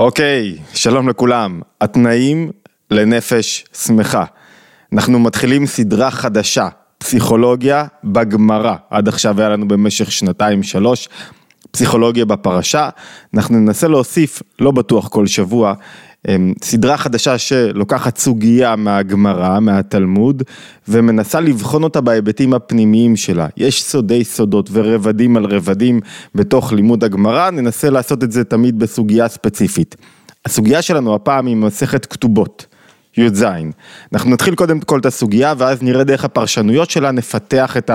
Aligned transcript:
אוקיי, 0.00 0.56
שלום 0.74 1.08
לכולם. 1.08 1.60
התנאים 1.80 2.50
לנפש 2.90 3.64
שמחה. 3.72 4.24
אנחנו 4.92 5.18
מתחילים 5.18 5.66
סדרה 5.66 6.10
חדשה, 6.10 6.68
פסיכולוגיה 6.98 7.84
בגמרא. 8.04 8.74
עד 8.90 9.08
עכשיו 9.08 9.40
היה 9.40 9.48
לנו 9.48 9.68
במשך 9.68 10.12
שנתיים 10.12 10.62
שלוש, 10.62 11.08
פסיכולוגיה 11.70 12.24
בפרשה. 12.24 12.88
אנחנו 13.34 13.58
ננסה 13.58 13.88
להוסיף, 13.88 14.42
לא 14.58 14.70
בטוח 14.70 15.08
כל 15.08 15.26
שבוע, 15.26 15.74
סדרה 16.64 16.96
חדשה 16.96 17.38
שלוקחת 17.38 18.18
סוגיה 18.18 18.76
מהגמרא, 18.76 19.60
מהתלמוד, 19.60 20.42
ומנסה 20.88 21.40
לבחון 21.40 21.82
אותה 21.82 22.00
בהיבטים 22.00 22.54
הפנימיים 22.54 23.16
שלה. 23.16 23.46
יש 23.56 23.82
סודי 23.82 24.24
סודות 24.24 24.68
ורבדים 24.72 25.36
על 25.36 25.44
רבדים 25.44 26.00
בתוך 26.34 26.72
לימוד 26.72 27.04
הגמרא, 27.04 27.50
ננסה 27.50 27.90
לעשות 27.90 28.24
את 28.24 28.32
זה 28.32 28.44
תמיד 28.44 28.78
בסוגיה 28.78 29.28
ספציפית. 29.28 29.96
הסוגיה 30.44 30.82
שלנו 30.82 31.14
הפעם 31.14 31.46
היא 31.46 31.56
מסכת 31.56 32.06
כתובות. 32.06 32.66
י"ז. 33.16 33.44
אנחנו 34.12 34.30
נתחיל 34.30 34.54
קודם 34.54 34.80
כל 34.80 34.98
את 34.98 35.06
הסוגיה 35.06 35.54
ואז 35.58 35.82
נראה 35.82 36.04
דרך 36.04 36.24
הפרשנויות 36.24 36.90
שלה, 36.90 37.10
נפתח 37.10 37.76
את 37.76 37.90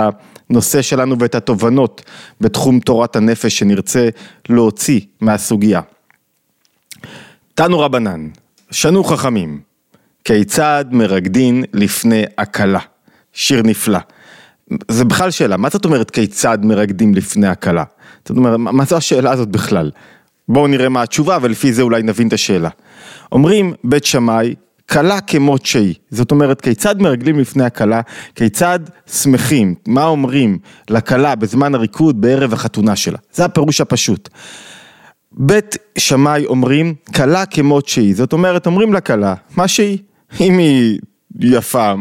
הנושא 0.50 0.81
שלנו 0.81 1.20
ואת 1.20 1.36
התובנות 1.36 2.02
בתחום 2.42 2.80
תורת 2.80 3.16
הנפש 3.16 3.58
שנרצה 3.58 4.09
להוציא 4.50 5.00
מהסוגיה. 5.22 5.81
תנו 7.55 7.80
רבנן, 7.80 8.27
שנו 8.72 9.04
חכמים, 9.04 9.59
כיצד 10.23 10.86
מרקדין 10.91 11.64
לפני 11.73 12.23
הכלה? 12.38 12.80
שיר 13.34 13.62
נפלא. 13.62 14.00
זה 14.91 15.05
בכלל 15.05 15.31
שאלה, 15.31 15.58
מה 15.58 15.70
זאת 15.70 15.86
אומרת 15.86 16.12
כיצד 16.12 16.58
מרקדים 16.64 17.16
לפני 17.16 17.48
הכלה? 17.48 17.84
זאת 18.28 18.38
אומרת, 18.38 18.59
מה 18.59 18.86
זו 18.86 18.98
השאלה 18.98 19.31
הזאת 19.31 19.50
בכלל? 19.50 19.91
בואו 20.50 20.68
נראה 20.68 20.90
מה 20.90 21.02
התשובה 21.02 21.38
ולפי 21.41 21.73
זה 21.73 21.81
אולי 21.81 22.04
נבין 22.04 22.28
את 22.28 22.34
השאלה. 22.34 22.70
אומרים 23.31 23.73
בית 23.84 24.06
שמאי, 24.06 24.56
כלה 24.90 25.22
כמות 25.22 25.66
שהיא, 25.66 25.95
זאת 26.11 26.31
אומרת 26.31 26.61
כיצד 26.61 27.02
מרגלים 27.02 27.39
לפני 27.39 27.64
הכלה, 27.64 28.02
כיצד 28.36 28.80
שמחים, 29.08 29.76
מה 29.88 30.06
אומרים 30.06 30.58
לכלה 30.89 31.36
בזמן 31.36 31.76
הריקוד 31.76 32.22
בערב 32.22 32.53
החתונה 32.53 32.95
שלה, 32.95 33.17
זה 33.33 33.45
הפירוש 33.45 33.81
הפשוט. 33.81 34.30
בית 35.38 35.78
שמאי 35.97 36.45
אומרים, 36.45 36.95
כלה 37.16 37.45
כמות 37.45 37.88
שהיא, 37.88 38.16
זאת 38.16 38.33
אומרת, 38.33 38.66
אומרים 38.66 38.94
לכלה, 38.94 39.33
מה 39.58 39.67
שהיא, 39.67 39.97
אם 40.39 40.58
היא 40.58 41.00
יפה 41.42 41.94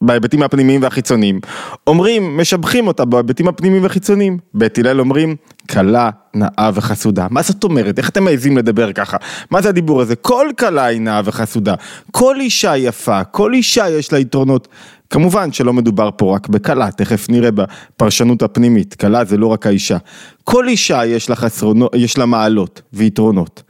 בהיבטים 0.00 0.42
הפנימיים 0.42 0.82
והחיצוניים, 0.82 1.40
אומרים, 1.86 2.36
משבחים 2.36 2.86
אותה 2.86 3.04
בהיבטים 3.04 3.48
הפנימיים 3.48 3.82
והחיצוניים, 3.82 4.38
בית 4.54 4.78
הלל 4.78 5.00
אומרים, 5.00 5.36
כלה 5.70 6.10
נאה 6.34 6.70
וחסודה. 6.74 7.26
מה 7.30 7.42
זאת 7.42 7.64
אומרת? 7.64 7.98
איך 7.98 8.08
אתם 8.08 8.24
מעזים 8.24 8.56
לדבר 8.56 8.92
ככה? 8.92 9.16
מה 9.50 9.62
זה 9.62 9.68
הדיבור 9.68 10.00
הזה? 10.00 10.16
כל 10.16 10.48
כלה 10.58 10.84
היא 10.84 11.00
נאה 11.00 11.20
וחסודה, 11.24 11.74
כל 12.10 12.36
אישה 12.40 12.76
יפה, 12.76 13.24
כל 13.24 13.54
אישה 13.54 13.88
יש 13.88 14.12
לה 14.12 14.18
יתרונות. 14.18 14.68
כמובן 15.10 15.52
שלא 15.52 15.72
מדובר 15.72 16.10
פה 16.16 16.34
רק 16.34 16.48
בכלה, 16.48 16.90
תכף 16.90 17.28
נראה 17.28 17.50
בפרשנות 17.50 18.42
הפנימית, 18.42 18.94
כלה 18.94 19.24
זה 19.24 19.36
לא 19.36 19.46
רק 19.46 19.66
האישה. 19.66 19.96
כל 20.44 20.68
אישה 20.68 21.06
יש 21.06 21.30
לה, 21.30 21.36
חסרונות, 21.36 21.92
יש 21.94 22.18
לה 22.18 22.26
מעלות 22.26 22.82
ויתרונות. 22.92 23.62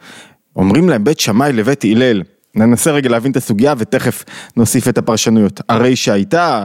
אומרים 0.56 0.88
להם 0.88 1.04
בית 1.04 1.20
שמאי 1.20 1.52
לבית 1.52 1.84
הלל, 1.84 2.22
ננסה 2.56 2.90
רגע 2.90 3.08
להבין 3.08 3.32
את 3.32 3.36
הסוגיה 3.36 3.74
ותכף 3.78 4.24
נוסיף 4.56 4.88
את 4.88 4.98
הפרשנויות. 4.98 5.60
הרי 5.68 5.96
שהייתה 5.96 6.64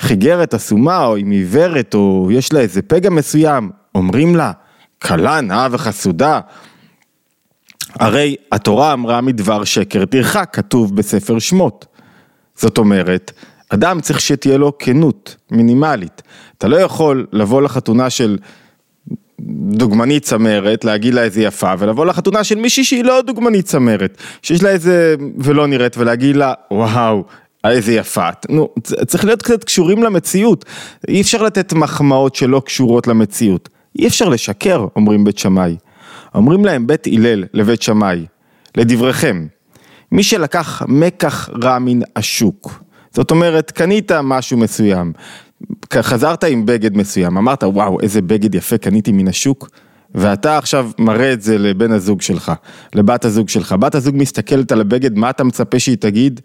חיגרת 0.00 0.54
אסומה 0.54 1.04
או 1.04 1.16
עם 1.16 1.30
עיוורת 1.30 1.94
או 1.94 2.28
יש 2.32 2.52
לה 2.52 2.60
איזה 2.60 2.82
פגע 2.82 3.10
מסוים, 3.10 3.70
אומרים 3.94 4.36
לה, 4.36 4.52
כלה 5.02 5.40
נאה 5.40 5.68
וחסודה. 5.70 6.40
הרי 7.94 8.36
התורה 8.52 8.92
אמרה 8.92 9.20
מדבר 9.20 9.64
שקר 9.64 10.04
תרחק, 10.04 10.48
כתוב 10.52 10.96
בספר 10.96 11.38
שמות. 11.38 11.86
זאת 12.54 12.78
אומרת, 12.78 13.32
אדם 13.68 14.00
צריך 14.00 14.20
שתהיה 14.20 14.58
לו 14.58 14.78
כנות 14.78 15.36
מינימלית. 15.50 16.22
אתה 16.58 16.68
לא 16.68 16.76
יכול 16.76 17.26
לבוא 17.32 17.62
לחתונה 17.62 18.10
של 18.10 18.38
דוגמנית 19.70 20.22
צמרת, 20.22 20.84
להגיד 20.84 21.14
לה 21.14 21.22
איזה 21.22 21.42
יפה, 21.42 21.72
ולבוא 21.78 22.06
לחתונה 22.06 22.44
של 22.44 22.58
מישהי 22.58 22.84
שהיא 22.84 23.04
לא 23.04 23.22
דוגמנית 23.22 23.64
צמרת, 23.64 24.16
שיש 24.42 24.62
לה 24.62 24.70
איזה 24.70 25.14
ולא 25.38 25.66
נראית, 25.66 25.98
ולהגיד 25.98 26.36
לה 26.36 26.52
וואו. 26.70 27.24
איזה 27.64 27.92
יפה, 27.92 28.28
נו, 28.48 28.68
צריך 29.06 29.24
להיות 29.24 29.42
קצת 29.42 29.64
קשורים 29.64 30.02
למציאות, 30.02 30.64
אי 31.08 31.20
אפשר 31.20 31.42
לתת 31.42 31.72
מחמאות 31.72 32.34
שלא 32.34 32.62
קשורות 32.66 33.06
למציאות, 33.06 33.68
אי 33.98 34.06
אפשר 34.06 34.28
לשקר, 34.28 34.86
אומרים 34.96 35.24
בית 35.24 35.38
שמאי. 35.38 35.76
אומרים 36.34 36.64
להם 36.64 36.86
בית 36.86 37.06
הלל 37.06 37.44
לבית 37.54 37.82
שמאי, 37.82 38.26
לדבריכם, 38.76 39.46
מי 40.12 40.22
שלקח 40.22 40.82
מקח 40.88 41.48
רע 41.62 41.78
מן 41.78 42.00
השוק, 42.16 42.82
זאת 43.14 43.30
אומרת, 43.30 43.70
קנית 43.70 44.12
משהו 44.12 44.58
מסוים, 44.58 45.12
חזרת 45.94 46.44
עם 46.44 46.66
בגד 46.66 46.96
מסוים, 46.96 47.36
אמרת 47.36 47.64
וואו 47.64 48.00
איזה 48.00 48.22
בגד 48.22 48.54
יפה 48.54 48.78
קניתי 48.78 49.12
מן 49.12 49.28
השוק 49.28 49.68
ואתה 50.14 50.58
עכשיו 50.58 50.90
מראה 50.98 51.32
את 51.32 51.42
זה 51.42 51.58
לבן 51.58 51.92
הזוג 51.92 52.20
שלך, 52.20 52.52
לבת 52.94 53.24
הזוג 53.24 53.48
שלך, 53.48 53.72
בת 53.72 53.94
הזוג 53.94 54.16
מסתכלת 54.16 54.72
על 54.72 54.80
הבגד, 54.80 55.18
מה 55.18 55.30
אתה 55.30 55.44
מצפה 55.44 55.78
שהיא 55.78 55.96
תגיד? 55.96 56.40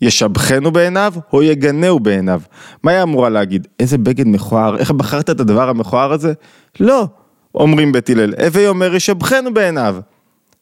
ישבחנו 0.00 0.70
בעיניו 0.70 1.12
או 1.32 1.42
יגנהו 1.42 2.00
בעיניו? 2.00 2.40
מה 2.82 2.90
היא 2.90 3.02
אמורה 3.02 3.28
להגיד? 3.28 3.66
איזה 3.80 3.98
בגד 3.98 4.26
מכוער, 4.26 4.76
איך 4.76 4.90
בחרת 4.90 5.30
את 5.30 5.40
הדבר 5.40 5.68
המכוער 5.68 6.12
הזה? 6.12 6.32
לא, 6.80 7.06
אומרים 7.54 7.92
בית 7.92 8.10
הלל, 8.10 8.34
הווי 8.44 8.68
אומר 8.68 8.94
ישבחנו 8.94 9.54
בעיניו. 9.54 9.96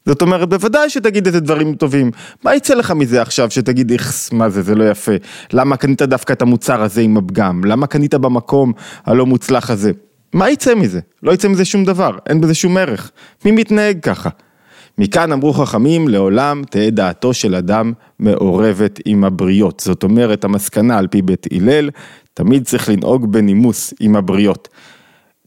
זאת 0.07 0.23
אומרת, 0.23 0.49
בוודאי 0.49 0.91
שתגיד 0.91 1.27
איזה 1.27 1.41
דברים 1.41 1.75
טובים. 1.75 2.11
מה 2.45 2.55
יצא 2.55 2.75
לך 2.75 2.91
מזה 2.91 3.23
עכשיו 3.23 3.51
שתגיד 3.51 3.91
איכס, 3.91 4.33
מה 4.33 4.49
זה, 4.49 4.63
זה 4.63 4.75
לא 4.75 4.91
יפה. 4.91 5.13
למה 5.53 5.77
קנית 5.77 6.03
דווקא 6.03 6.33
את 6.33 6.43
המוצר 6.43 6.83
הזה 6.83 7.01
עם 7.01 7.17
הפגם? 7.17 7.65
למה 7.65 7.87
קנית 7.87 8.15
במקום 8.15 8.73
הלא 9.07 9.27
מוצלח 9.27 9.71
הזה? 9.71 9.93
מה 10.33 10.51
יצא 10.51 10.75
מזה? 10.75 11.01
לא 11.23 11.33
יצא 11.33 11.49
מזה 11.49 11.65
שום 11.65 11.85
דבר, 11.85 12.19
אין 12.29 12.41
בזה 12.41 12.55
שום 12.55 12.77
ערך. 12.77 13.11
מי 13.45 13.51
מתנהג 13.51 13.99
ככה? 14.03 14.29
מכאן 14.99 15.33
אמרו 15.33 15.53
חכמים, 15.53 16.09
לעולם 16.09 16.63
תהא 16.71 16.91
דעתו 16.91 17.35
של 17.35 17.55
אדם 17.55 17.93
מעורבת 18.19 19.01
עם 19.05 19.25
הבריות. 19.25 19.81
זאת 19.81 20.03
אומרת, 20.03 20.45
המסקנה 20.45 20.99
על 20.99 21.07
פי 21.07 21.23
בית 21.23 21.47
הלל, 21.53 21.91
תמיד 22.35 22.65
צריך 22.65 22.89
לנהוג 22.89 23.33
בנימוס 23.33 23.95
עם 24.01 24.17
הבריות. 24.17 24.69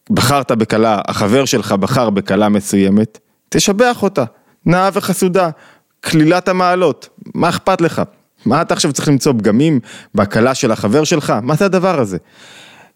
בחרת 0.09 0.51
בכלה, 0.51 1.01
החבר 1.07 1.45
שלך 1.45 1.71
בחר 1.71 2.09
בכלה 2.09 2.49
מסוימת, 2.49 3.19
תשבח 3.49 4.03
אותה. 4.03 4.23
נאה 4.69 4.89
וחסודה, 4.93 5.49
כלילת 6.03 6.47
המעלות, 6.47 7.09
מה 7.35 7.49
אכפת 7.49 7.81
לך? 7.81 8.01
מה 8.45 8.61
אתה 8.61 8.73
עכשיו 8.73 8.93
צריך 8.93 9.07
למצוא 9.07 9.33
פגמים 9.33 9.79
בהקלה 10.15 10.55
של 10.55 10.71
החבר 10.71 11.03
שלך? 11.03 11.33
מה 11.41 11.55
זה 11.55 11.65
הדבר 11.65 11.99
הזה? 11.99 12.17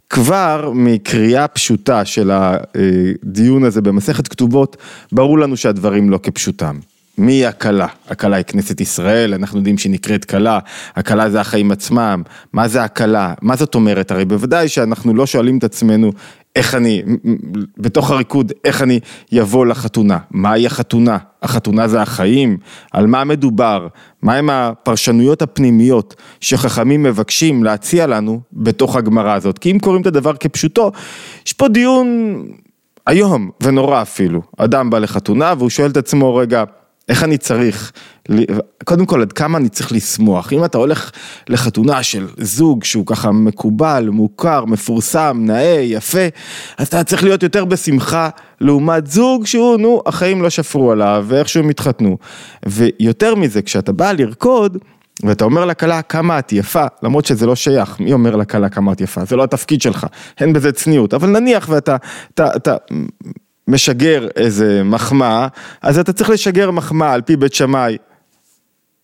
כבר 0.09 0.72
מקריאה 0.75 1.47
פשוטה 1.47 2.06
של 2.06 2.31
הדיון 2.33 3.63
הזה 3.63 3.81
במסכת 3.81 4.28
כתובות, 4.28 4.78
ברור 5.12 5.39
לנו 5.39 5.57
שהדברים 5.57 6.09
לא 6.09 6.19
כפשוטם. 6.23 6.79
מי 7.18 7.46
הכלה? 7.46 7.88
הכלה 8.09 8.35
היא 8.35 8.46
כנסת 8.46 8.81
ישראל, 8.81 9.34
אנחנו 9.34 9.57
יודעים 9.57 9.78
שהיא 9.78 9.91
נקראת 9.91 10.25
כלה, 10.25 10.59
הכלה 10.96 11.29
זה 11.29 11.41
החיים 11.41 11.72
עצמם, 11.72 12.24
מה 12.53 12.68
זה 12.68 12.84
הכלה? 12.84 13.34
מה 13.41 13.56
זאת 13.56 13.75
אומרת? 13.75 14.12
הרי 14.12 14.25
בוודאי 14.25 14.68
שאנחנו 14.68 15.13
לא 15.13 15.25
שואלים 15.25 15.57
את 15.57 15.63
עצמנו 15.63 16.12
איך 16.56 16.75
אני, 16.75 17.01
בתוך 17.78 18.12
הריקוד, 18.12 18.51
איך 18.63 18.81
אני 18.81 19.00
יבוא 19.31 19.66
לחתונה, 19.66 20.18
מהי 20.31 20.66
החתונה, 20.66 21.18
החתונה 21.44 21.88
זה 21.88 22.01
החיים, 22.01 22.57
על 22.91 23.07
מה 23.07 23.24
מדובר, 23.24 23.88
מהם 24.24 24.50
הפרשנויות 24.50 25.41
הפנימיות 25.41 26.16
שחכמים 26.41 27.03
מבקשים 27.03 27.63
להציע 27.63 28.07
לנו 28.07 28.41
בתוך 28.53 28.95
הגמרא 28.95 29.34
הזאת, 29.34 29.59
כי 29.59 29.72
אם 29.72 29.80
קוראים 29.80 30.01
את 30.01 30.07
הדבר 30.07 30.34
כפשוטו, 30.34 30.91
יש 31.45 31.53
פה 31.53 31.68
דיון 31.68 32.38
איום 33.09 33.50
ונורא 33.62 34.01
אפילו, 34.01 34.41
אדם 34.57 34.90
בא 34.90 35.00
לחתונה 35.00 35.53
והוא 35.57 35.69
שואל 35.69 35.91
את 35.91 35.97
עצמו 35.97 36.35
רגע, 36.35 36.63
איך 37.09 37.24
אני 37.24 37.38
צריך, 37.38 37.92
קודם 38.83 39.06
כל 39.06 39.22
עד 39.22 39.33
כמה 39.33 39.57
אני 39.57 39.69
צריך 39.69 39.92
לשמוח, 39.92 40.54
אם 40.54 40.66
אתה 40.66 40.77
הולך 40.77 41.12
לחתונה 41.50 42.04
של 42.04 42.27
זוג 42.38 42.83
שהוא 42.83 43.06
ככה 43.06 43.31
מקובל, 43.31 44.10
מוכר, 44.12 44.66
מפורסם, 44.66 45.42
נאה, 45.45 45.80
יפה, 45.83 46.27
אז 46.77 46.88
אתה 46.88 47.04
צריך 47.04 47.24
להיות 47.24 47.44
יותר 47.44 47.66
בשמחה 47.66 48.30
לעומת 48.62 49.07
זוג 49.07 49.45
שהוא, 49.45 49.77
נו, 49.77 50.01
החיים 50.06 50.42
לא 50.42 50.50
שפרו 50.50 50.92
עליו 50.92 51.25
ואיכשהו 51.27 51.63
הם 51.63 51.69
התחתנו. 51.69 52.18
ויותר 52.66 53.36
מזה, 53.36 53.62
כשאתה 53.62 53.92
בא 53.92 54.12
לרקוד, 54.12 54.77
ואתה 55.24 55.45
אומר 55.45 55.66
לכלה 55.66 56.01
כמה 56.01 56.39
את 56.39 56.51
יפה, 56.51 56.86
למרות 57.04 57.25
שזה 57.25 57.45
לא 57.45 57.56
שייך, 57.56 58.00
מי 58.00 58.13
אומר 58.13 58.36
לכלה 58.36 58.69
כמה 58.69 58.92
את 58.92 59.01
יפה, 59.01 59.25
זה 59.25 59.36
לא 59.36 59.44
התפקיד 59.44 59.81
שלך, 59.81 60.07
אין 60.39 60.54
בזה 60.54 60.72
צניעות, 60.72 61.13
אבל 61.13 61.30
נניח 61.30 61.69
ואתה 61.69 61.95
אתה, 62.33 62.56
אתה, 62.56 62.75
משגר 63.68 64.27
איזה 64.36 64.83
מחמאה, 64.83 65.48
אז 65.81 66.00
אתה 66.00 66.13
צריך 66.13 66.30
לשגר 66.30 66.71
מחמאה 66.71 67.13
על 67.13 67.21
פי 67.21 67.36
בית 67.36 67.54
שמאי, 67.54 67.98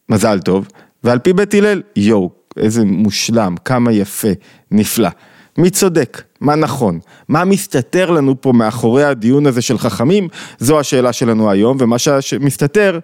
מזל 0.10 0.40
טוב, 0.40 0.68
ועל 1.04 1.20
פי 1.20 1.34
בית 1.34 1.54
הלל, 1.54 1.82
יואו, 1.96 2.32
איזה 2.58 2.86
מושלם, 2.86 3.56
כמה 3.66 3.92
יפה, 3.92 4.28
נפלא. 4.72 5.10
מי 5.58 5.70
צודק? 5.70 6.24
מה 6.42 6.56
נכון? 6.56 7.00
מה 7.30 7.46
מסתתר 7.46 8.12
לנו 8.12 8.42
פה 8.42 8.52
מאחורי 8.54 9.04
הדיון 9.04 9.46
הזה 9.46 9.62
של 9.62 9.78
חכמים? 9.78 10.28
זו 10.60 10.80
השאלה 10.80 11.14
שלנו 11.14 11.52
היום, 11.52 11.78
ומה 11.80 11.96
שמסתתר 12.00 13.00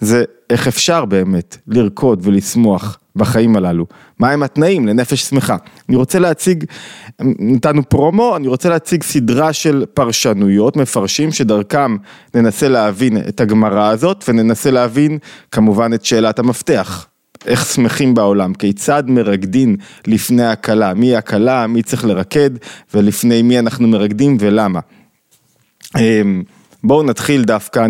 זה 0.00 0.24
איך 0.50 0.68
אפשר 0.68 1.04
באמת 1.04 1.56
לרקוד 1.66 2.20
ולשמוח 2.22 2.98
בחיים 3.16 3.56
הללו. 3.56 3.86
מהם 4.20 4.42
התנאים 4.42 4.86
לנפש 4.86 5.22
שמחה? 5.22 5.56
אני 5.88 5.96
רוצה 5.96 6.18
להציג, 6.18 6.64
נתנו 7.38 7.88
פרומו, 7.88 8.36
אני 8.36 8.48
רוצה 8.48 8.68
להציג 8.68 9.02
סדרה 9.02 9.52
של 9.52 9.84
פרשנויות, 9.94 10.76
מפרשים 10.76 11.32
שדרכם 11.32 11.96
ננסה 12.34 12.68
להבין 12.68 13.16
את 13.28 13.40
הגמרא 13.40 13.88
הזאת 13.88 14.24
וננסה 14.28 14.70
להבין 14.70 15.18
כמובן 15.50 15.94
את 15.94 16.04
שאלת 16.04 16.38
המפתח. 16.38 17.06
איך 17.46 17.66
שמחים 17.66 18.14
בעולם, 18.14 18.54
כיצד 18.54 19.02
מרקדין 19.06 19.76
לפני 20.06 20.44
הכלה, 20.44 20.94
מי 20.94 21.16
הכלה, 21.16 21.66
מי 21.66 21.82
צריך 21.82 22.04
לרקד 22.04 22.50
ולפני 22.94 23.42
מי 23.42 23.58
אנחנו 23.58 23.88
מרקדים 23.88 24.36
ולמה. 24.40 24.80
בואו 26.84 27.02
נתחיל 27.02 27.44
דווקא, 27.44 27.86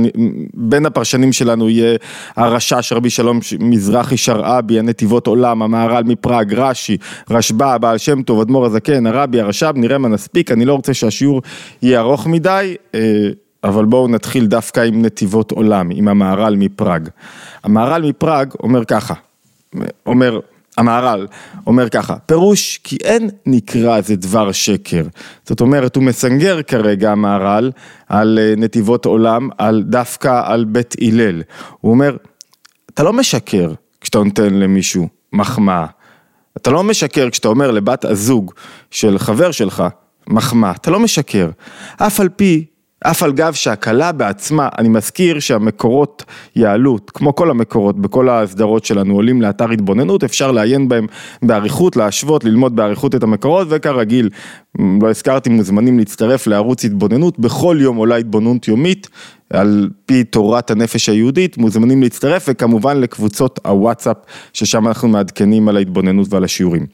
בין 0.55 0.87
הפרשנים 0.87 1.33
שלנו 1.33 1.69
יהיה 1.69 1.97
הרשש 2.37 2.93
רבי 2.93 3.11
שלום 3.11 3.41
מזרחי 3.61 4.17
שרעבי, 4.17 4.79
הנתיבות 4.79 5.27
עולם, 5.27 5.63
המהר"ל 5.63 6.05
מפראג, 6.05 6.55
רש"י, 6.55 6.97
רשב"א, 7.31 7.79
בעל 7.79 7.99
שם 7.99 8.23
טוב, 8.23 8.41
אדמו"ר 8.41 8.67
הזקן, 8.67 9.07
הרבי, 9.07 9.41
הרש"ב, 9.41 9.73
נראה 9.75 9.99
מה 9.99 10.09
נספיק, 10.09 10.51
אני 10.51 10.65
לא 10.65 10.75
רוצה 10.75 10.95
שהשיעור 10.95 11.43
יהיה 11.83 12.01
ארוך 12.01 12.27
מדי, 12.27 12.77
אה, 12.95 13.01
אבל 13.65 13.85
בואו 13.85 14.09
נתחיל 14.09 14.47
דווקא 14.47 14.81
עם 14.81 15.03
נתיבות 15.03 15.51
עולם, 15.51 15.91
עם 15.91 16.09
המהר"ל 16.09 16.57
מפראג. 16.57 17.09
המהר"ל 17.65 18.03
מפראג 18.03 18.51
אומר 18.63 18.85
ככה, 18.85 19.15
אומר 20.07 20.41
המהר"ל 20.81 21.27
אומר 21.67 21.89
ככה, 21.89 22.17
פירוש 22.17 22.81
כי 22.85 22.97
אין 23.05 23.31
נקרא 23.47 24.01
זה 24.01 24.17
דבר 24.17 24.53
שקר. 24.53 25.05
זאת 25.47 25.61
אומרת, 25.61 25.97
הוא 25.97 26.05
מסנגר 26.05 26.63
כרגע 26.63 27.13
המהר"ל 27.13 27.71
על 28.09 28.39
אה, 28.43 28.55
נתיבות 28.57 29.05
עולם, 29.07 29.49
על 29.59 29.83
דווקא 29.83 30.43
על 30.45 30.65
בית 30.65 30.95
הלל. 31.01 31.43
הוא 31.81 31.93
אומר, 31.93 32.17
אתה 32.95 33.03
לא 33.03 33.13
משקר 33.13 33.73
כשאתה 34.01 34.19
נותן 34.19 34.55
למישהו 34.55 35.09
מחמאה. 35.33 35.87
אתה 36.57 36.71
לא 36.71 36.85
משקר 36.85 37.31
כשאתה 37.31 37.49
אומר 37.49 37.71
לבת 37.71 38.05
הזוג 38.05 38.53
של 38.91 39.19
חבר 39.19 39.51
שלך 39.51 39.85
מחמאה, 40.27 40.71
אתה 40.71 40.91
לא 40.91 41.01
משקר. 41.01 41.51
אף 41.97 42.21
על 42.21 42.29
פי 42.29 42.65
אף 43.07 43.23
על 43.23 43.33
גב 43.33 43.53
שהכלה 43.53 44.13
בעצמה, 44.13 44.69
אני 44.79 44.89
מזכיר 44.89 45.41
שהמקורות 45.41 46.25
יעלו, 46.57 46.99
כמו 47.15 47.35
כל 47.35 47.51
המקורות 47.51 48.01
בכל 48.01 48.29
ההסדרות 48.29 48.85
שלנו, 48.85 49.15
עולים 49.15 49.43
לאתר 49.43 49.71
התבוננות, 49.71 50.25
אפשר 50.25 50.53
לעיין 50.53 50.89
בהם 50.89 51.07
באריכות, 51.43 51.97
להשוות, 51.97 52.45
ללמוד 52.45 52.77
באריכות 52.77 53.15
את 53.15 53.23
המקורות, 53.23 53.67
וכרגיל, 53.71 54.29
לא 55.03 55.11
הזכרתי, 55.11 55.51
מוזמנים 55.51 55.99
להצטרף 55.99 56.47
לערוץ 56.47 56.85
התבוננות, 56.85 57.39
בכל 57.39 57.77
יום 57.81 57.97
עולה 57.97 58.17
התבוננות 58.17 58.69
יומית, 58.69 59.09
על 59.51 59.89
פי 60.07 60.25
תורת 60.25 60.71
הנפש 60.71 61.09
היהודית, 61.09 61.59
מוזמנים 61.59 62.03
להצטרף, 62.03 62.47
וכמובן 62.49 63.01
לקבוצות 63.01 63.61
הוואטסאפ, 63.67 64.17
ששם 64.53 64.89
אנחנו 64.89 65.09
מעדכנים 65.09 65.69
על 65.69 65.77
ההתבוננות 65.77 66.27
ועל 66.31 66.45
השיעורים. 66.45 66.87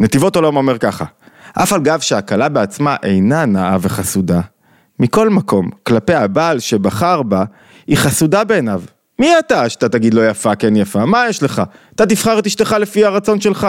נתיבות 0.00 0.36
עולם 0.36 0.56
אומר 0.56 0.78
ככה, 0.78 1.04
אף 1.54 1.72
על 1.72 1.82
גב 1.82 2.00
שהכלה 2.00 2.48
בעצמה 2.48 2.96
אינה 3.02 3.46
נאה 3.46 3.76
וחסודה, 3.80 4.40
מכל 4.98 5.28
מקום, 5.28 5.70
כלפי 5.82 6.14
הבעל 6.14 6.58
שבחר 6.58 7.22
בה, 7.22 7.44
היא 7.86 7.96
חסודה 7.96 8.44
בעיניו. 8.44 8.82
מי 9.18 9.38
אתה 9.38 9.68
שאתה 9.68 9.88
תגיד 9.88 10.14
לו 10.14 10.24
יפה 10.24 10.54
כן 10.54 10.76
יפה? 10.76 11.06
מה 11.06 11.28
יש 11.28 11.42
לך? 11.42 11.62
אתה 11.94 12.06
תבחר 12.06 12.38
את 12.38 12.46
אשתך 12.46 12.76
לפי 12.80 13.04
הרצון 13.04 13.40
שלך. 13.40 13.68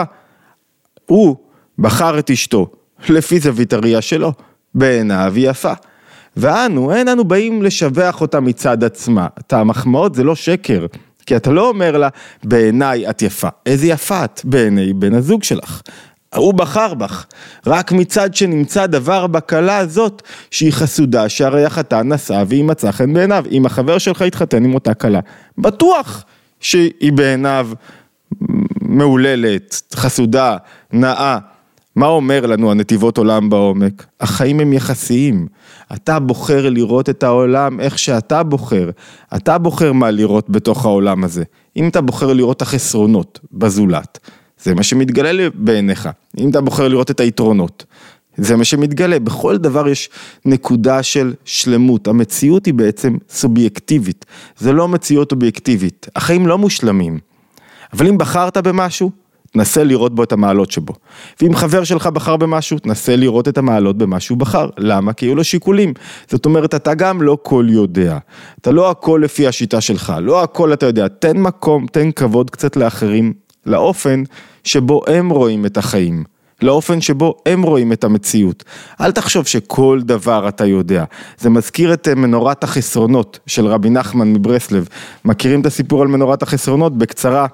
הוא 1.06 1.36
בחר 1.78 2.18
את 2.18 2.30
אשתו 2.30 2.70
לפי 3.08 3.40
זווית 3.40 3.72
הראייה 3.72 4.00
שלו, 4.00 4.32
בעיניו 4.74 5.32
היא 5.34 5.50
יפה. 5.50 5.72
ואנו, 6.36 6.94
אין 6.94 7.08
אנו 7.08 7.24
באים 7.24 7.62
לשבח 7.62 8.20
אותה 8.20 8.40
מצד 8.40 8.84
עצמה. 8.84 9.26
את 9.38 9.52
המחמאות 9.52 10.14
זה 10.14 10.24
לא 10.24 10.34
שקר, 10.34 10.86
כי 11.26 11.36
אתה 11.36 11.50
לא 11.50 11.68
אומר 11.68 11.96
לה, 11.96 12.08
בעיניי 12.44 13.10
את 13.10 13.22
יפה. 13.22 13.48
איזה 13.66 13.86
יפה 13.86 14.24
את 14.24 14.40
בעיני 14.44 14.92
בן 14.92 15.14
הזוג 15.14 15.44
שלך. 15.44 15.82
הוא 16.36 16.54
בחר 16.54 16.94
בך, 16.94 17.26
רק 17.66 17.92
מצד 17.92 18.34
שנמצא 18.34 18.86
דבר 18.86 19.26
בכלה 19.26 19.76
הזאת 19.78 20.22
שהיא 20.50 20.72
חסודה, 20.72 21.28
שהרי 21.28 21.64
החתן 21.64 22.12
נשא 22.12 22.44
והיא 22.48 22.64
מצאה 22.64 22.92
חן 22.92 23.12
בעיניו, 23.12 23.44
אם 23.50 23.66
החבר 23.66 23.98
שלך 23.98 24.20
יתחתן 24.20 24.64
עם 24.64 24.74
אותה 24.74 24.94
כלה, 24.94 25.20
בטוח 25.58 26.24
שהיא 26.60 27.12
בעיניו 27.12 27.68
מהוללת, 28.80 29.92
חסודה, 29.94 30.56
נאה. 30.92 31.38
מה 31.96 32.06
אומר 32.06 32.46
לנו 32.46 32.70
הנתיבות 32.70 33.18
עולם 33.18 33.50
בעומק? 33.50 34.06
החיים 34.20 34.60
הם 34.60 34.72
יחסיים. 34.72 35.46
אתה 35.94 36.18
בוחר 36.18 36.68
לראות 36.68 37.08
את 37.08 37.22
העולם 37.22 37.80
איך 37.80 37.98
שאתה 37.98 38.42
בוחר. 38.42 38.90
אתה 39.36 39.58
בוחר 39.58 39.92
מה 39.92 40.10
לראות 40.10 40.50
בתוך 40.50 40.84
העולם 40.84 41.24
הזה. 41.24 41.44
אם 41.76 41.88
אתה 41.88 42.00
בוחר 42.00 42.32
לראות 42.32 42.62
החסרונות 42.62 43.40
בזולת, 43.52 44.18
זה 44.62 44.74
מה 44.74 44.82
שמתגלה 44.82 45.48
בעיניך, 45.54 46.08
אם 46.38 46.50
אתה 46.50 46.60
בוחר 46.60 46.88
לראות 46.88 47.10
את 47.10 47.20
היתרונות. 47.20 47.84
זה 48.36 48.56
מה 48.56 48.64
שמתגלה, 48.64 49.18
בכל 49.18 49.56
דבר 49.56 49.88
יש 49.88 50.10
נקודה 50.44 51.02
של 51.02 51.34
שלמות, 51.44 52.08
המציאות 52.08 52.66
היא 52.66 52.74
בעצם 52.74 53.16
סובייקטיבית, 53.30 54.24
זה 54.58 54.72
לא 54.72 54.88
מציאות 54.88 55.32
אובייקטיבית, 55.32 56.06
החיים 56.16 56.46
לא 56.46 56.58
מושלמים. 56.58 57.18
אבל 57.92 58.06
אם 58.06 58.18
בחרת 58.18 58.56
במשהו, 58.56 59.10
תנסה 59.56 59.84
לראות 59.84 60.14
בו 60.14 60.22
את 60.22 60.32
המעלות 60.32 60.70
שבו. 60.70 60.92
ואם 61.40 61.54
חבר 61.54 61.84
שלך 61.84 62.06
בחר 62.06 62.36
במשהו, 62.36 62.78
תנסה 62.78 63.16
לראות 63.16 63.48
את 63.48 63.58
המעלות 63.58 63.98
במה 63.98 64.20
שהוא 64.20 64.38
בחר. 64.38 64.68
למה? 64.78 65.12
כי 65.12 65.26
היו 65.26 65.34
לו 65.34 65.44
שיקולים. 65.44 65.92
זאת 66.28 66.46
אומרת, 66.46 66.74
אתה 66.74 66.94
גם 66.94 67.22
לא 67.22 67.38
כל 67.42 67.66
יודע. 67.68 68.18
אתה 68.60 68.70
לא 68.70 68.90
הכל 68.90 69.20
לפי 69.24 69.46
השיטה 69.46 69.80
שלך, 69.80 70.14
לא 70.22 70.42
הכל 70.42 70.72
אתה 70.72 70.86
יודע. 70.86 71.08
תן 71.08 71.36
מקום, 71.36 71.86
תן 71.86 72.12
כבוד 72.12 72.50
קצת 72.50 72.76
לאחרים, 72.76 73.32
לאופן 73.66 74.22
שבו 74.64 75.02
הם 75.06 75.30
רואים 75.30 75.66
את 75.66 75.76
החיים, 75.76 76.24
לאופן 76.62 77.00
שבו 77.00 77.34
הם 77.46 77.62
רואים 77.62 77.92
את 77.92 78.04
המציאות. 78.04 78.64
אל 79.00 79.12
תחשוב 79.12 79.46
שכל 79.46 80.00
דבר 80.04 80.48
אתה 80.48 80.66
יודע. 80.66 81.04
זה 81.38 81.50
מזכיר 81.50 81.92
את 81.92 82.08
אה, 82.08 82.14
מנורת 82.14 82.64
החסרונות 82.64 83.38
של 83.46 83.66
רבי 83.66 83.90
נחמן 83.90 84.32
מברסלב. 84.32 84.88
מכירים 85.24 85.60
את 85.60 85.66
הסיפור 85.66 86.02
על 86.02 86.08
מנורת 86.08 86.42
החסרונות? 86.42 86.98
בקצרה. 86.98 87.46